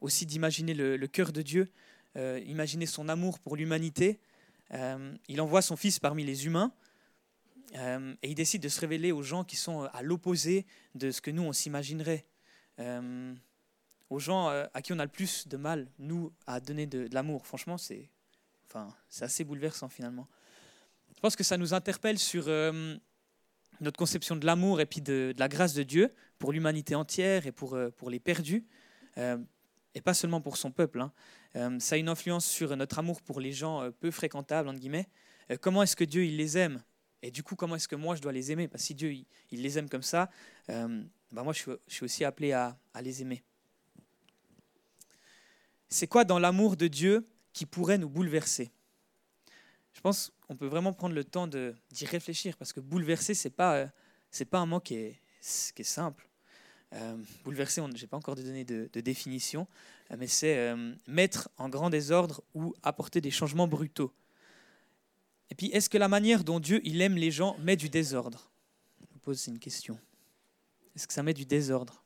Aussi 0.00 0.24
d'imaginer 0.24 0.72
le, 0.72 1.06
cœur 1.06 1.30
de 1.30 1.42
Dieu, 1.42 1.70
euh, 2.16 2.40
imaginer 2.46 2.86
son 2.86 3.08
amour 3.08 3.38
pour 3.38 3.56
l'humanité. 3.56 4.20
Euh, 4.72 5.14
il 5.28 5.40
envoie 5.40 5.62
son 5.62 5.76
Fils 5.76 5.98
parmi 5.98 6.24
les 6.24 6.46
humains 6.46 6.72
et 8.22 8.30
il 8.30 8.36
décide 8.36 8.62
de 8.62 8.68
se 8.68 8.78
révéler 8.78 9.10
aux 9.10 9.24
gens 9.24 9.42
qui 9.42 9.56
sont 9.56 9.82
à 9.92 10.02
l'opposé 10.02 10.64
de 10.94 11.10
ce 11.10 11.20
que 11.20 11.32
nous, 11.32 11.42
on 11.42 11.52
s'imaginerait. 11.52 12.24
aux 14.10 14.18
gens 14.20 14.46
à 14.46 14.80
qui 14.80 14.92
on 14.92 14.98
a 15.00 15.04
le 15.04 15.10
plus 15.10 15.48
de 15.48 15.56
mal, 15.56 15.88
nous, 15.98 16.32
à 16.46 16.60
donner 16.60 16.86
de, 16.86 17.08
l'amour. 17.10 17.44
Franchement, 17.48 17.76
c'est 17.76 18.08
enfin, 18.68 18.94
assez 19.20 19.42
bouleversant 19.42 19.88
finalement. 19.88 20.28
Je 21.16 21.20
pense 21.20 21.34
que 21.34 21.42
ça 21.42 21.56
nous 21.56 21.74
interpelle 21.74 22.20
sur 22.20 22.48
notre 23.80 23.98
conception 23.98 24.36
de 24.36 24.46
l'amour 24.46 24.80
et 24.80 24.86
puis 24.86 25.00
de, 25.00 25.34
la 25.38 25.48
grâce 25.48 25.74
de 25.74 25.82
Dieu 25.82 26.12
pour 26.38 26.52
l'humanité 26.52 26.94
entière 26.94 27.46
et 27.46 27.52
pour, 27.52 27.74
euh, 27.74 27.90
pour 27.90 28.10
les 28.10 28.20
perdus, 28.20 28.66
euh, 29.18 29.38
et 29.94 30.00
pas 30.00 30.14
seulement 30.14 30.40
pour 30.40 30.56
son 30.56 30.70
peuple. 30.70 31.00
Hein. 31.00 31.12
Euh, 31.56 31.78
ça 31.78 31.94
a 31.94 31.98
une 31.98 32.08
influence 32.08 32.46
sur 32.46 32.76
notre 32.76 32.98
amour 32.98 33.22
pour 33.22 33.40
les 33.40 33.52
gens 33.52 33.90
peu 34.00 34.10
fréquentables, 34.10 34.68
entre 34.68 34.80
guillemets. 34.80 35.08
comment 35.60 35.82
est-ce 35.82 35.96
que 35.96 36.04
Dieu 36.04 36.24
il 36.24 36.36
les 36.36 36.58
aime? 36.58 36.82
Et 37.22 37.30
du 37.30 37.42
coup, 37.42 37.56
comment 37.56 37.76
est-ce 37.76 37.88
que 37.88 37.96
moi 37.96 38.16
je 38.16 38.20
dois 38.20 38.32
les 38.32 38.52
aimer? 38.52 38.68
Parce 38.68 38.82
que 38.82 38.86
si 38.88 38.94
Dieu 38.94 39.12
il, 39.50 39.62
les 39.62 39.78
aime 39.78 39.88
comme 39.88 40.02
ça, 40.02 40.28
ben 40.68 41.42
moi 41.42 41.52
je 41.52 41.76
suis, 41.86 42.04
aussi 42.04 42.24
appelé 42.24 42.52
à, 42.52 42.76
les 43.00 43.22
aimer. 43.22 43.42
C'est 45.88 46.06
quoi 46.06 46.24
dans 46.24 46.38
l'amour 46.38 46.76
de 46.76 46.86
Dieu 46.86 47.26
qui 47.52 47.66
pourrait 47.66 47.98
nous 47.98 48.08
bouleverser? 48.08 48.70
Je 49.92 50.00
pense 50.00 50.32
on 50.48 50.56
peut 50.56 50.66
vraiment 50.66 50.92
prendre 50.92 51.14
le 51.14 51.24
temps 51.24 51.46
d'y 51.46 52.06
réfléchir 52.06 52.56
parce 52.56 52.72
que 52.72 52.80
bouleverser, 52.80 53.34
ce 53.34 53.48
n'est 53.48 53.54
pas, 53.54 53.76
euh, 53.76 53.86
c'est 54.30 54.44
pas 54.44 54.58
un 54.58 54.66
mot 54.66 54.80
qui 54.80 54.94
est, 54.94 55.20
qui 55.74 55.82
est 55.82 55.84
simple. 55.84 56.28
Euh, 56.92 57.16
bouleverser, 57.44 57.82
je 57.94 58.00
n'ai 58.00 58.06
pas 58.06 58.16
encore 58.16 58.36
de 58.36 58.42
donner 58.42 58.64
de, 58.64 59.00
définition, 59.00 59.66
euh, 60.10 60.16
mais 60.18 60.28
c'est 60.28 60.74
mettre 61.08 61.48
en 61.56 61.68
grand 61.68 61.90
désordre 61.90 62.42
ou 62.54 62.74
apporter 62.82 63.20
des 63.20 63.30
changements 63.30 63.66
brutaux. 63.66 64.12
Et 65.50 65.54
puis, 65.54 65.66
est-ce 65.68 65.90
que 65.90 65.98
la 65.98 66.08
manière 66.08 66.44
dont 66.44 66.60
Dieu 66.60 66.80
il 66.84 67.00
aime 67.00 67.16
les 67.16 67.30
gens 67.30 67.56
met 67.58 67.76
du 67.76 67.88
désordre? 67.88 68.50
Je 69.00 69.06
vous 69.12 69.18
pose 69.18 69.46
une 69.46 69.58
question. 69.58 69.98
Est-ce 70.94 71.06
que 71.06 71.12
ça 71.12 71.22
met 71.22 71.34
du 71.34 71.44
désordre? 71.44 72.04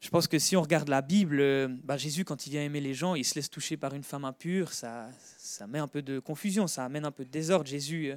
Je 0.00 0.10
pense 0.10 0.28
que 0.28 0.38
si 0.38 0.56
on 0.56 0.62
regarde 0.62 0.88
la 0.88 1.02
Bible, 1.02 1.40
euh, 1.40 1.68
bah, 1.82 1.96
Jésus, 1.96 2.24
quand 2.24 2.46
il 2.46 2.50
vient 2.50 2.62
aimer 2.62 2.80
les 2.80 2.94
gens, 2.94 3.16
il 3.16 3.24
se 3.24 3.34
laisse 3.34 3.50
toucher 3.50 3.76
par 3.76 3.94
une 3.94 4.04
femme 4.04 4.24
impure, 4.24 4.72
ça, 4.72 5.10
ça 5.38 5.66
met 5.66 5.80
un 5.80 5.88
peu 5.88 6.02
de 6.02 6.20
confusion, 6.20 6.68
ça 6.68 6.84
amène 6.84 7.04
un 7.04 7.10
peu 7.10 7.24
de 7.24 7.30
désordre. 7.30 7.66
Jésus, 7.66 8.12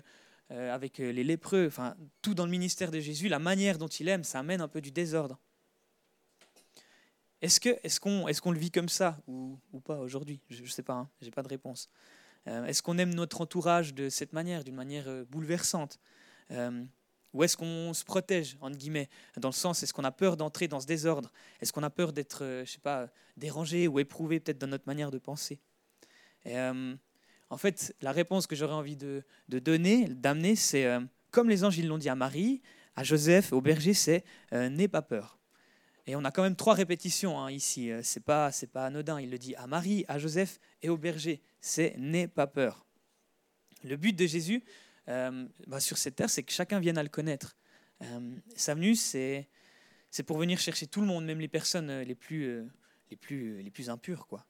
euh, 0.51 0.53
euh, 0.53 0.73
avec 0.73 0.97
les 0.97 1.23
lépreux, 1.23 1.67
enfin, 1.67 1.95
tout 2.21 2.33
dans 2.33 2.45
le 2.45 2.51
ministère 2.51 2.91
de 2.91 2.99
Jésus, 2.99 3.27
la 3.27 3.39
manière 3.39 3.77
dont 3.77 3.87
il 3.87 4.07
aime, 4.07 4.23
ça 4.23 4.39
amène 4.39 4.61
un 4.61 4.67
peu 4.67 4.81
du 4.81 4.91
désordre. 4.91 5.39
Est-ce 7.41 7.59
qu'on 7.59 7.71
est 7.71 7.99
qu'on 7.99 8.27
est 8.27 8.39
qu'on 8.39 8.51
le 8.51 8.59
vit 8.59 8.71
comme 8.71 8.89
ça 8.89 9.17
ou, 9.27 9.57
pas 9.83 9.97
aujourd'hui? 9.97 10.41
Je 10.49 10.61
ne 10.61 10.67
sais 10.67 10.83
pas, 10.83 10.93
hein, 10.93 11.09
je 11.21 11.25
n'ai 11.25 11.31
pas 11.31 11.41
de 11.41 11.47
réponse. 11.47 11.89
est-ce 12.45 12.83
qu'on 12.83 12.97
aime 12.97 13.15
notre 13.15 13.41
entourage 13.41 13.93
de 13.95 14.09
cette 14.09 14.33
manière, 14.33 14.63
d'une 14.63 14.75
manière 14.75 15.25
bouleversante? 15.25 15.99
Ou 17.33 17.43
est-ce 17.43 17.55
qu'on 17.55 17.93
se 17.93 18.03
protège, 18.03 18.57
entre 18.59 18.77
guillemets, 18.77 19.09
dans 19.37 19.49
le 19.49 19.53
sens, 19.53 19.83
est-ce 19.83 19.93
qu'on 19.93 20.03
a 20.03 20.11
peur 20.11 20.35
d'entrer 20.35 20.67
dans 20.67 20.79
ce 20.79 20.87
désordre? 20.87 21.31
Est-ce 21.61 21.71
qu'on 21.71 21.83
a 21.83 21.89
peur 21.89 22.11
d'être, 22.11 22.43
euh, 22.43 22.65
je 22.65 22.71
sais 22.71 22.79
pas, 22.79 23.07
dérangé 23.37 23.87
ou 23.87 23.99
éprouvé 23.99 24.39
peut-être 24.39 24.57
dans 24.57 24.67
notre 24.67 24.85
manière 24.85 25.11
de 25.11 25.17
penser? 25.17 25.59
Euh, 26.47 26.95
En 27.51 27.57
fait, 27.57 27.95
la 28.01 28.11
réponse 28.11 28.47
que 28.47 28.55
j'aurais 28.55 28.73
envie 28.73 28.95
de, 28.95 29.23
donner, 29.47 30.07
d'amener, 30.07 30.55
c'est, 30.55 30.85
euh, 30.85 30.99
comme 31.29 31.49
les 31.49 31.63
anges 31.63 31.79
l'ont 31.83 31.99
dit 31.99 32.09
à 32.09 32.15
Marie, 32.15 32.63
à 32.95 33.03
Joseph, 33.03 33.53
au 33.53 33.61
berger, 33.61 33.93
c'est 33.93 34.23
n'aie 34.51 34.87
pas 34.87 35.03
peur. 35.03 35.37
Et 36.07 36.15
on 36.15 36.25
a 36.25 36.31
quand 36.31 36.41
même 36.41 36.55
trois 36.55 36.73
répétitions 36.73 37.39
hein, 37.39 37.51
ici. 37.51 37.91
C'est 38.01 38.23
pas, 38.23 38.51
c'est 38.51 38.67
pas 38.67 38.87
anodin. 38.87 39.21
Il 39.21 39.29
le 39.29 39.37
dit 39.37 39.55
à 39.55 39.67
Marie, 39.67 40.03
à 40.07 40.17
Joseph 40.17 40.59
et 40.81 40.89
au 40.89 40.97
berger. 40.97 41.41
C'est 41.61 41.95
n'aie 41.97 42.27
pas 42.27 42.47
peur. 42.47 42.85
Le 43.83 43.95
but 43.95 44.13
de 44.13 44.25
Jésus, 44.25 44.63
euh, 45.07 45.47
bah, 45.67 45.79
sur 45.79 45.97
cette 45.97 46.15
terre, 46.15 46.29
c'est 46.29 46.43
que 46.43 46.51
chacun 46.51 46.79
vienne 46.79 46.97
à 46.97 47.03
le 47.03 47.09
connaître. 47.09 47.55
Euh, 48.01 48.35
sa 48.55 48.75
venue, 48.75 48.95
c'est, 48.95 49.47
c'est 50.09 50.23
pour 50.23 50.37
venir 50.37 50.59
chercher 50.59 50.87
tout 50.87 51.01
le 51.01 51.07
monde, 51.07 51.25
même 51.25 51.39
les 51.39 51.47
personnes 51.47 51.89
euh, 51.89 52.03
les 52.03 52.15
plus, 52.15 52.63
les 53.09 53.17
plus, 53.17 53.61
les 53.61 53.71
plus 53.71 53.89
impures. 53.89 54.27
Quoi. 54.27 54.45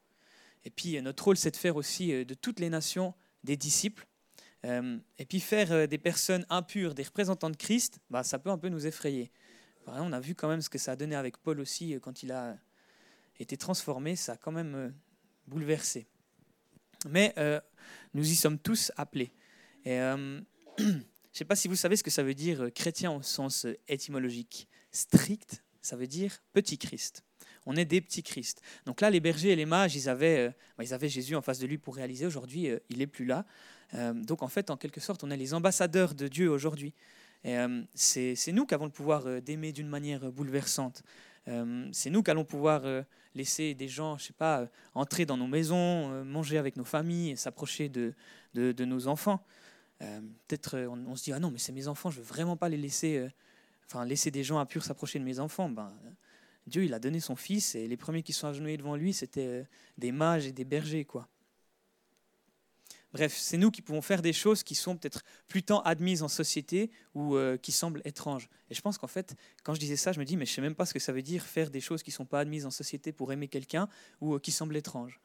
Et 0.63 0.69
puis 0.69 1.01
notre 1.01 1.23
rôle, 1.23 1.37
c'est 1.37 1.51
de 1.51 1.57
faire 1.57 1.75
aussi 1.75 2.25
de 2.25 2.33
toutes 2.33 2.59
les 2.59 2.69
nations 2.69 3.13
des 3.43 3.57
disciples. 3.57 4.05
et 4.63 5.25
puis 5.27 5.39
faire 5.39 5.87
des 5.87 5.97
personnes 5.97 6.45
impures, 6.49 6.93
des 6.93 7.03
représentants 7.03 7.49
de 7.49 7.55
Christ, 7.55 7.99
bah, 8.09 8.23
ça 8.23 8.37
peut 8.37 8.51
un 8.51 8.57
peu 8.57 8.69
nous 8.69 8.85
effrayer. 8.85 9.31
on 9.87 10.13
a 10.13 10.19
vu 10.19 10.35
quand 10.35 10.47
même 10.47 10.61
ce 10.61 10.69
que 10.69 10.77
ça 10.77 10.91
a 10.91 10.95
donné 10.95 11.15
avec 11.15 11.37
Paul 11.37 11.59
aussi 11.59 11.97
quand 12.01 12.21
il 12.21 12.31
a 12.31 12.57
été 13.39 13.57
transformé, 13.57 14.15
ça 14.15 14.33
a 14.33 14.37
quand 14.37 14.51
même 14.51 14.93
bouleversé. 15.47 16.07
Mais 17.09 17.33
nous 18.13 18.29
y 18.29 18.35
sommes 18.35 18.59
tous 18.59 18.91
appelés. 18.97 19.31
Euh, 19.87 20.41
je 20.77 20.83
ne 20.83 21.01
sais 21.31 21.45
pas 21.45 21.55
si 21.55 21.67
vous 21.67 21.75
savez 21.75 21.95
ce 21.95 22.03
que 22.03 22.11
ça 22.11 22.23
veut 22.23 22.33
dire 22.33 22.61
euh, 22.61 22.69
chrétien 22.69 23.11
au 23.11 23.21
sens 23.21 23.65
euh, 23.65 23.77
étymologique. 23.87 24.67
Strict, 24.91 25.63
ça 25.81 25.95
veut 25.95 26.07
dire 26.07 26.43
petit 26.53 26.77
Christ. 26.77 27.23
On 27.71 27.77
est 27.77 27.85
des 27.85 28.01
petits 28.01 28.21
Christ. 28.21 28.61
Donc 28.85 28.99
là, 28.99 29.09
les 29.09 29.21
bergers 29.21 29.51
et 29.51 29.55
les 29.55 29.65
mages, 29.65 29.95
ils 29.95 30.09
avaient, 30.09 30.49
bah, 30.77 30.83
ils 30.83 30.93
avaient 30.93 31.07
Jésus 31.07 31.37
en 31.37 31.41
face 31.41 31.57
de 31.57 31.65
lui 31.65 31.77
pour 31.77 31.95
réaliser. 31.95 32.25
Aujourd'hui, 32.25 32.69
il 32.89 32.97
n'est 32.97 33.07
plus 33.07 33.23
là. 33.23 33.45
donc 34.13 34.43
en 34.43 34.49
fait, 34.49 34.69
en 34.69 34.75
quelque 34.75 34.99
sorte, 34.99 35.23
on 35.23 35.31
est 35.31 35.37
les 35.37 35.53
ambassadeurs 35.53 36.13
de 36.13 36.27
Dieu 36.27 36.49
aujourd'hui. 36.49 36.93
c'est 37.95 38.51
nous 38.51 38.65
qui 38.65 38.73
avons 38.73 38.85
le 38.85 38.91
pouvoir 38.91 39.41
d'aimer 39.41 39.71
d'une 39.71 39.87
manière 39.87 40.33
bouleversante. 40.33 41.01
c'est 41.93 42.09
nous 42.09 42.21
qui 42.23 42.31
allons 42.31 42.43
pouvoir 42.43 42.83
laisser 43.35 43.73
des 43.73 43.87
gens, 43.87 44.17
je 44.17 44.25
sais 44.25 44.33
pas, 44.33 44.67
entrer 44.93 45.25
dans 45.25 45.37
nos 45.37 45.47
maisons, 45.47 46.25
manger 46.25 46.57
avec 46.57 46.75
nos 46.75 46.83
familles, 46.83 47.37
s'approcher 47.37 47.87
de, 47.87 48.13
nos 48.53 49.07
enfants. 49.07 49.41
Peut-être 49.99 50.77
on, 51.07 51.15
se 51.15 51.23
dit 51.23 51.31
ah 51.31 51.39
non 51.39 51.51
mais 51.51 51.57
c'est 51.57 51.71
mes 51.71 51.87
enfants, 51.87 52.11
je 52.11 52.17
veux 52.17 52.27
vraiment 52.27 52.57
pas 52.57 52.67
les 52.67 52.75
laisser, 52.77 53.25
enfin 53.85 54.03
laisser 54.03 54.29
des 54.29 54.43
gens 54.43 54.59
impurs 54.59 54.83
s'approcher 54.83 55.19
de 55.19 55.23
mes 55.23 55.39
enfants. 55.39 55.69
Ben, 55.69 55.93
Dieu 56.67 56.83
il 56.83 56.93
a 56.93 56.99
donné 56.99 57.19
son 57.19 57.35
fils 57.35 57.75
et 57.75 57.87
les 57.87 57.97
premiers 57.97 58.23
qui 58.23 58.33
sont 58.33 58.47
agenouillés 58.47 58.77
devant 58.77 58.95
lui 58.95 59.13
c'était 59.13 59.65
des 59.97 60.11
mages 60.11 60.45
et 60.45 60.51
des 60.51 60.65
bergers 60.65 61.05
quoi. 61.05 61.27
Bref, 63.13 63.35
c'est 63.35 63.57
nous 63.57 63.71
qui 63.71 63.81
pouvons 63.81 64.01
faire 64.01 64.21
des 64.21 64.31
choses 64.31 64.63
qui 64.63 64.73
sont 64.73 64.95
peut-être 64.95 65.23
plus 65.47 65.63
tant 65.63 65.81
admises 65.81 66.23
en 66.23 66.29
société 66.29 66.89
ou 67.13 67.35
euh, 67.35 67.57
qui 67.57 67.73
semblent 67.73 68.01
étranges. 68.05 68.47
Et 68.69 68.73
je 68.73 68.81
pense 68.81 68.97
qu'en 68.97 69.07
fait, 69.07 69.35
quand 69.63 69.73
je 69.73 69.79
disais 69.79 69.97
ça, 69.97 70.13
je 70.13 70.19
me 70.19 70.25
dis, 70.25 70.37
mais 70.37 70.45
je 70.45 70.51
ne 70.51 70.55
sais 70.55 70.61
même 70.61 70.75
pas 70.75 70.85
ce 70.85 70.93
que 70.93 70.99
ça 70.99 71.11
veut 71.11 71.21
dire 71.21 71.43
faire 71.43 71.69
des 71.69 71.81
choses 71.81 72.03
qui 72.03 72.11
ne 72.11 72.15
sont 72.15 72.25
pas 72.25 72.39
admises 72.39 72.65
en 72.65 72.71
société 72.71 73.11
pour 73.11 73.33
aimer 73.33 73.49
quelqu'un 73.49 73.89
ou 74.21 74.35
euh, 74.35 74.39
qui 74.39 74.51
semblent 74.51 74.77
étranges. 74.77 75.19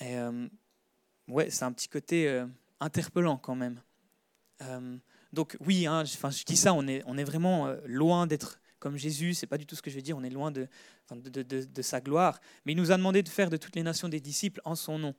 Et 0.00 0.16
euh, 0.16 0.48
ouais, 1.28 1.50
c'est 1.50 1.64
un 1.64 1.72
petit 1.72 1.88
côté 1.88 2.44
interpellant 2.80 3.36
quand 3.36 3.54
même. 3.54 3.80
donc 5.32 5.56
oui, 5.60 5.86
hein, 5.86 6.04
je 6.04 6.44
dis 6.44 6.56
ça, 6.56 6.74
on 6.74 6.86
est, 6.88 7.02
on 7.06 7.16
est 7.16 7.24
vraiment 7.24 7.74
loin 7.86 8.26
d'être 8.26 8.60
comme 8.78 8.96
Jésus, 8.96 9.34
c'est 9.34 9.46
pas 9.46 9.58
du 9.58 9.66
tout 9.66 9.74
ce 9.74 9.82
que 9.82 9.90
je 9.90 9.96
veux 9.96 10.02
dire, 10.02 10.16
on 10.16 10.22
est 10.22 10.30
loin 10.30 10.50
de, 10.50 10.68
sa 11.82 12.00
gloire, 12.00 12.40
mais 12.64 12.72
il 12.72 12.76
nous 12.76 12.92
a 12.92 12.96
demandé 12.96 13.22
de 13.22 13.28
faire 13.28 13.50
de 13.50 13.56
toutes 13.56 13.76
les 13.76 13.82
nations 13.82 14.08
des 14.08 14.20
disciples 14.20 14.60
en 14.64 14.74
son 14.74 14.98
nom, 14.98 15.14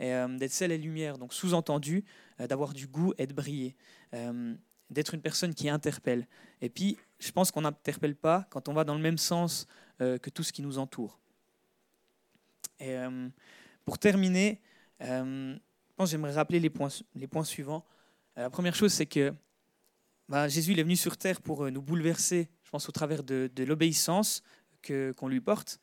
euh, 0.00 0.38
d'être 0.38 0.52
sel 0.52 0.72
et 0.72 0.78
lumière, 0.78 1.18
donc 1.18 1.34
sous-entendu, 1.34 2.04
euh, 2.40 2.46
d'avoir 2.46 2.72
du 2.72 2.86
goût 2.86 3.12
et 3.18 3.26
de 3.26 3.34
briller, 3.34 3.76
euh, 4.14 4.54
d'être 4.90 5.14
une 5.14 5.22
personne 5.22 5.54
qui 5.54 5.68
interpelle. 5.68 6.26
Et 6.60 6.68
puis, 6.68 6.96
je 7.18 7.30
pense 7.30 7.50
qu'on 7.50 7.62
n'interpelle 7.62 8.16
pas 8.16 8.46
quand 8.50 8.68
on 8.68 8.72
va 8.72 8.84
dans 8.84 8.94
le 8.94 9.00
même 9.00 9.18
sens 9.18 9.66
que 9.98 10.30
tout 10.30 10.42
ce 10.42 10.52
qui 10.52 10.62
nous 10.62 10.78
entoure. 10.78 11.20
Et 12.80 12.96
pour 13.84 13.96
terminer, 13.96 14.60
je 14.98 15.56
pense 15.94 16.10
j'aimerais 16.10 16.32
rappeler 16.32 16.58
les 16.58 16.70
points, 16.70 17.44
suivants. 17.44 17.86
la 18.34 18.50
première 18.50 18.74
chose, 18.74 18.92
c'est 18.92 19.06
que 19.06 19.32
bah, 20.28 20.48
Jésus 20.48 20.72
est 20.72 20.82
venu 20.82 20.96
sur 20.96 21.16
terre 21.16 21.40
pour 21.40 21.70
nous 21.70 21.80
bouleverser 21.80 22.50
pense, 22.72 22.88
au 22.88 22.92
travers 22.92 23.22
de, 23.22 23.50
l'obéissance 23.58 24.42
qu'on 24.84 25.28
lui 25.28 25.40
porte. 25.40 25.78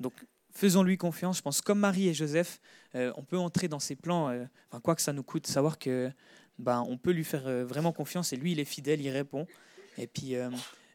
Donc, 0.00 0.14
faisons-lui 0.52 0.96
confiance. 0.96 1.36
Je 1.36 1.42
pense, 1.42 1.60
comme 1.60 1.80
Marie 1.80 2.08
et 2.08 2.14
Joseph, 2.14 2.60
euh, 2.94 3.12
on 3.16 3.22
peut 3.22 3.38
entrer 3.38 3.68
dans 3.68 3.78
ses 3.78 3.94
plans, 3.94 4.30
euh, 4.30 4.44
quoi 4.82 4.96
que 4.96 5.02
ça 5.02 5.12
nous 5.12 5.22
coûte, 5.22 5.46
savoir 5.46 5.78
que 5.78 6.10
ben, 6.58 6.84
on 6.88 6.96
peut 6.96 7.12
lui 7.12 7.24
faire 7.24 7.46
euh, 7.46 7.64
vraiment 7.64 7.92
confiance 7.92 8.32
et 8.32 8.36
lui, 8.36 8.52
il 8.52 8.60
est 8.60 8.64
fidèle, 8.64 9.00
il 9.00 9.10
répond. 9.10 9.46
Et 9.98 10.06
puis, 10.06 10.34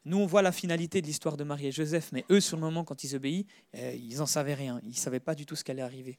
nous, 0.04 0.18
on 0.18 0.26
voit 0.26 0.42
la 0.42 0.52
finalité 0.52 1.02
de 1.02 1.06
l'histoire 1.06 1.38
de 1.38 1.44
Marie 1.44 1.68
et 1.68 1.72
Joseph, 1.72 2.10
mais 2.12 2.26
eux, 2.32 2.40
sur 2.40 2.58
le 2.58 2.62
moment, 2.62 2.84
quand 2.84 3.04
ils 3.04 3.16
obéissent, 3.16 3.46
ils 3.74 4.18
n'en 4.18 4.26
savaient 4.26 4.56
rien. 4.56 4.80
Ils 4.84 4.90
ne 4.90 4.96
savaient 4.96 5.20
pas 5.20 5.36
du 5.36 5.46
tout 5.46 5.56
ce 5.56 5.64
qui 5.64 5.70
allait 5.70 5.84
arriver. 5.84 6.18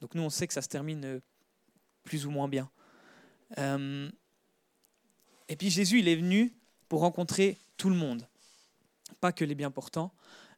Donc, 0.00 0.14
nous, 0.14 0.22
on 0.22 0.30
sait 0.30 0.46
que 0.46 0.52
ça 0.52 0.62
se 0.62 0.68
termine 0.68 1.20
plus 2.04 2.26
ou 2.26 2.30
moins 2.30 2.46
bien. 2.46 2.70
et 3.56 5.56
puis, 5.56 5.70
Jésus, 5.70 5.98
il 5.98 6.06
est 6.06 6.16
venu 6.16 6.54
pour 6.88 7.00
rencontrer 7.00 7.56
tout 7.76 7.88
le 7.88 7.96
monde 7.96 8.28
pas 9.20 9.32
que 9.32 9.44
les 9.44 9.54
bien 9.54 9.70
portants. 9.70 10.12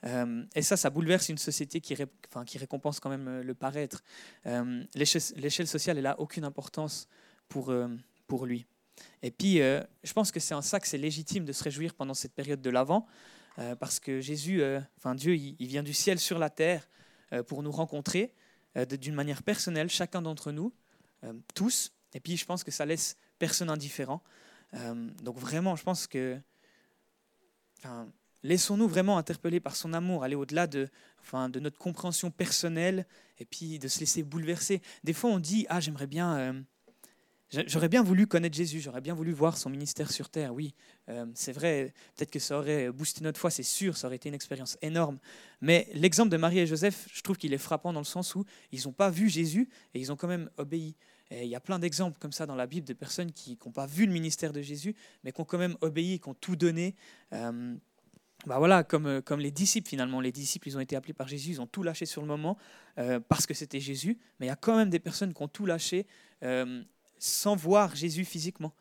Euh, 0.07 0.45
et 0.55 0.63
ça, 0.63 0.77
ça 0.77 0.91
bouleverse 0.91 1.29
une 1.29 1.39
société 1.39 1.81
qui, 1.81 1.97
enfin, 2.29 2.45
qui 2.45 2.59
récompense 2.59 3.01
quand 3.01 3.11
même 3.11 3.29
euh, 3.29 3.43
le 3.43 3.55
paraître. 3.55 4.03
Euh, 4.47 4.85
l'échelle 4.95 5.67
sociale, 5.67 5.97
elle 5.99 6.05
n'a 6.05 6.21
aucune 6.21 6.45
importance 6.45 7.09
pour, 7.49 7.73
pour 8.27 8.47
lui. 8.47 8.67
Et 9.23 9.31
puis, 9.31 9.59
je 9.59 10.13
pense 10.13 10.33
que 10.33 10.41
c'est 10.41 10.55
en 10.55 10.63
ça 10.63 10.81
que 10.81 10.89
c'est 10.89 10.99
légitime 10.99 11.45
de 11.45 11.53
se 11.53 11.63
réjouir 11.63 11.95
pendant 11.95 12.15
cette 12.15 12.33
période 12.33 12.61
de 12.63 12.71
l'Avent, 12.71 13.07
parce 13.79 14.01
que 14.01 14.21
Jésus, 14.21 14.63
enfin 14.97 15.15
Dieu, 15.15 15.37
il, 15.37 15.67
vient 15.67 15.83
du 15.83 15.93
ciel 15.93 16.19
sur 16.19 16.39
la 16.39 16.49
terre 16.49 16.89
pour 17.47 17.63
nous 17.63 17.71
rencontrer 17.71 18.35
d'une 18.99 19.15
manière 19.15 19.43
personnelle, 19.43 19.91
chacun 19.91 20.23
d'entre 20.23 20.53
nous, 20.53 20.73
tous. 21.55 21.93
Et 22.15 22.21
puis, 22.21 22.37
je 22.37 22.47
pense 22.47 22.65
que 22.65 22.71
ça 22.71 22.87
laisse 22.87 23.17
personne 23.39 23.69
indifférent. 23.69 24.23
donc 25.23 25.39
vraiment, 25.39 25.77
je 25.77 25.83
pense 25.83 26.07
que 26.07 26.41
Laissons-nous 28.45 28.89
vraiment 28.89 29.17
interpeller 29.17 29.59
par 29.59 29.75
son 29.75 29.95
amour, 29.95 30.23
aller 30.23 30.35
au-delà 30.35 30.67
de, 30.67 30.89
enfin, 31.21 31.49
de 31.49 31.59
notre 31.61 31.79
compréhension 31.79 32.31
personnelle 32.31 33.07
et 33.39 33.47
puis 33.47 33.79
de 33.79 33.89
se 33.89 34.01
laisser 34.01 34.23
bouleverser. 34.23 34.83
Des 35.03 35.15
fois, 35.15 35.31
on 35.31 35.39
dit 35.39 35.65
Ah, 35.71 35.81
j'aimerais 35.81 36.07
bien. 36.07 36.37
Euh, 36.37 36.53
j'aurais 37.67 37.89
bien 37.89 38.03
voulu 38.03 38.27
connaître 38.27 38.55
Jésus, 38.55 38.81
j'aurais 38.81 39.01
bien 39.01 39.15
voulu 39.15 39.33
voir 39.33 39.57
son 39.57 39.71
ministère 39.71 40.11
sur 40.11 40.29
terre. 40.29 40.53
Oui, 40.53 40.75
euh, 41.09 41.25
c'est 41.35 41.53
vrai, 41.53 41.95
peut-être 42.17 42.31
que 42.31 42.39
ça 42.39 42.59
aurait 42.59 42.91
boosté 42.93 43.23
notre 43.23 43.41
foi, 43.41 43.51
c'est 43.51 43.63
sûr, 43.63 43.97
ça 43.97 44.09
aurait 44.09 44.17
été 44.17 44.29
une 44.29 44.35
expérience 44.35 44.77
énorme. 44.83 45.19
Mais 45.63 45.89
l'exemple 45.95 46.31
de 46.31 46.37
Marie 46.37 46.59
et 46.59 46.67
Joseph, 46.67 47.09
je 47.13 47.23
trouve 47.23 47.39
qu'il 47.39 47.55
est 47.55 47.59
frappant 47.59 47.93
dans 47.93 48.01
le 48.01 48.05
sens 48.05 48.35
où 48.35 48.45
ils 48.73 48.83
n'ont 48.85 48.93
pas 48.93 49.09
vu 49.09 49.29
Jésus 49.31 49.71
et 49.95 50.01
ils 50.01 50.13
ont 50.13 50.17
quand 50.17 50.29
même 50.29 50.51
obéi. 50.59 50.97
Et 51.31 51.45
il 51.45 51.49
y 51.49 51.57
a 51.57 51.61
plein 51.61 51.79
d'exemples 51.79 52.19
comme 52.19 52.33
ça 52.33 52.45
dans 52.45 52.55
la 52.57 52.67
Bible 52.67 52.87
de 52.87 52.93
personnes 52.93 53.33
qui 53.33 53.59
n'ont 53.65 53.73
pas 53.73 53.87
vu 53.87 54.05
le 54.05 54.13
ministère 54.13 54.53
de 54.53 54.61
Jésus, 54.61 54.95
mais 55.23 55.33
qui 55.33 55.41
ont 55.41 55.45
quand 55.45 55.59
même 55.59 55.77
obéi, 55.81 56.21
qui 56.21 56.29
ont 56.29 56.35
tout 56.35 56.57
donné. 56.57 56.95
Euh, 57.33 57.75
bah 58.47 58.59
voilà, 58.59 58.85
comme, 58.85 59.07
euh, 59.07 59.21
comme 59.21 59.41
les 59.41 59.51
disciples 59.51 59.89
finalement. 59.89 60.21
Les 60.21 60.33
disciples, 60.33 60.69
ils 60.69 60.77
ont 60.77 60.81
été 60.81 60.97
appelés 60.97 61.15
par 61.15 61.29
Jésus, 61.29 61.51
ils 61.51 61.61
ont 61.61 61.67
tout 61.67 61.83
lâché 61.83 62.07
sur 62.07 62.21
le 62.21 62.27
moment 62.27 62.59
euh, 62.99 63.21
parce 63.21 63.47
que 63.47 63.55
c'était 63.55 63.81
Jésus. 63.81 64.19
Mais 64.39 64.47
il 64.47 64.49
y 64.49 64.53
a 64.53 64.57
quand 64.57 64.77
même 64.77 64.91
des 64.91 64.99
personnes 64.99 65.33
qui 65.33 65.43
ont 65.43 65.49
tout 65.49 65.67
lâché 65.67 66.07
euh, 66.43 66.83
sans 67.19 67.57
voir 67.57 67.95
Jésus 67.97 68.25
physiquement. 68.25 68.75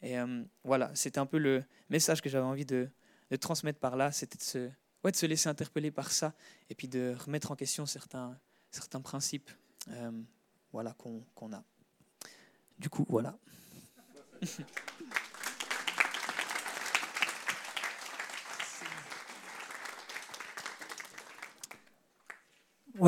Et 0.00 0.14
voilà, 0.62 0.92
c'était 0.94 1.18
un 1.18 1.26
peu 1.26 1.38
le 1.38 1.64
message 1.90 2.22
que 2.22 2.28
j'avais 2.28 2.46
envie 2.46 2.64
de, 2.64 2.88
de, 3.32 3.36
transmettre 3.36 3.80
par 3.80 3.96
là, 3.96 4.12
c'était 4.12 4.38
de 4.38 4.42
se, 4.42 4.70
ouais, 5.02 5.10
de 5.10 5.16
se 5.16 5.26
laisser 5.26 5.48
interpeller 5.48 5.90
par 5.90 6.12
ça 6.12 6.34
et 6.70 6.76
puis 6.76 6.86
de 6.86 7.16
remettre 7.18 7.50
en 7.50 7.56
question 7.56 7.84
certains, 7.84 8.38
certains 8.70 9.00
principes 9.00 9.50
voilà, 10.72 10.94
qu'on 10.94 11.52
a. 11.52 11.64
Du 12.78 12.88
coup, 12.88 13.04
voilà. 13.08 13.36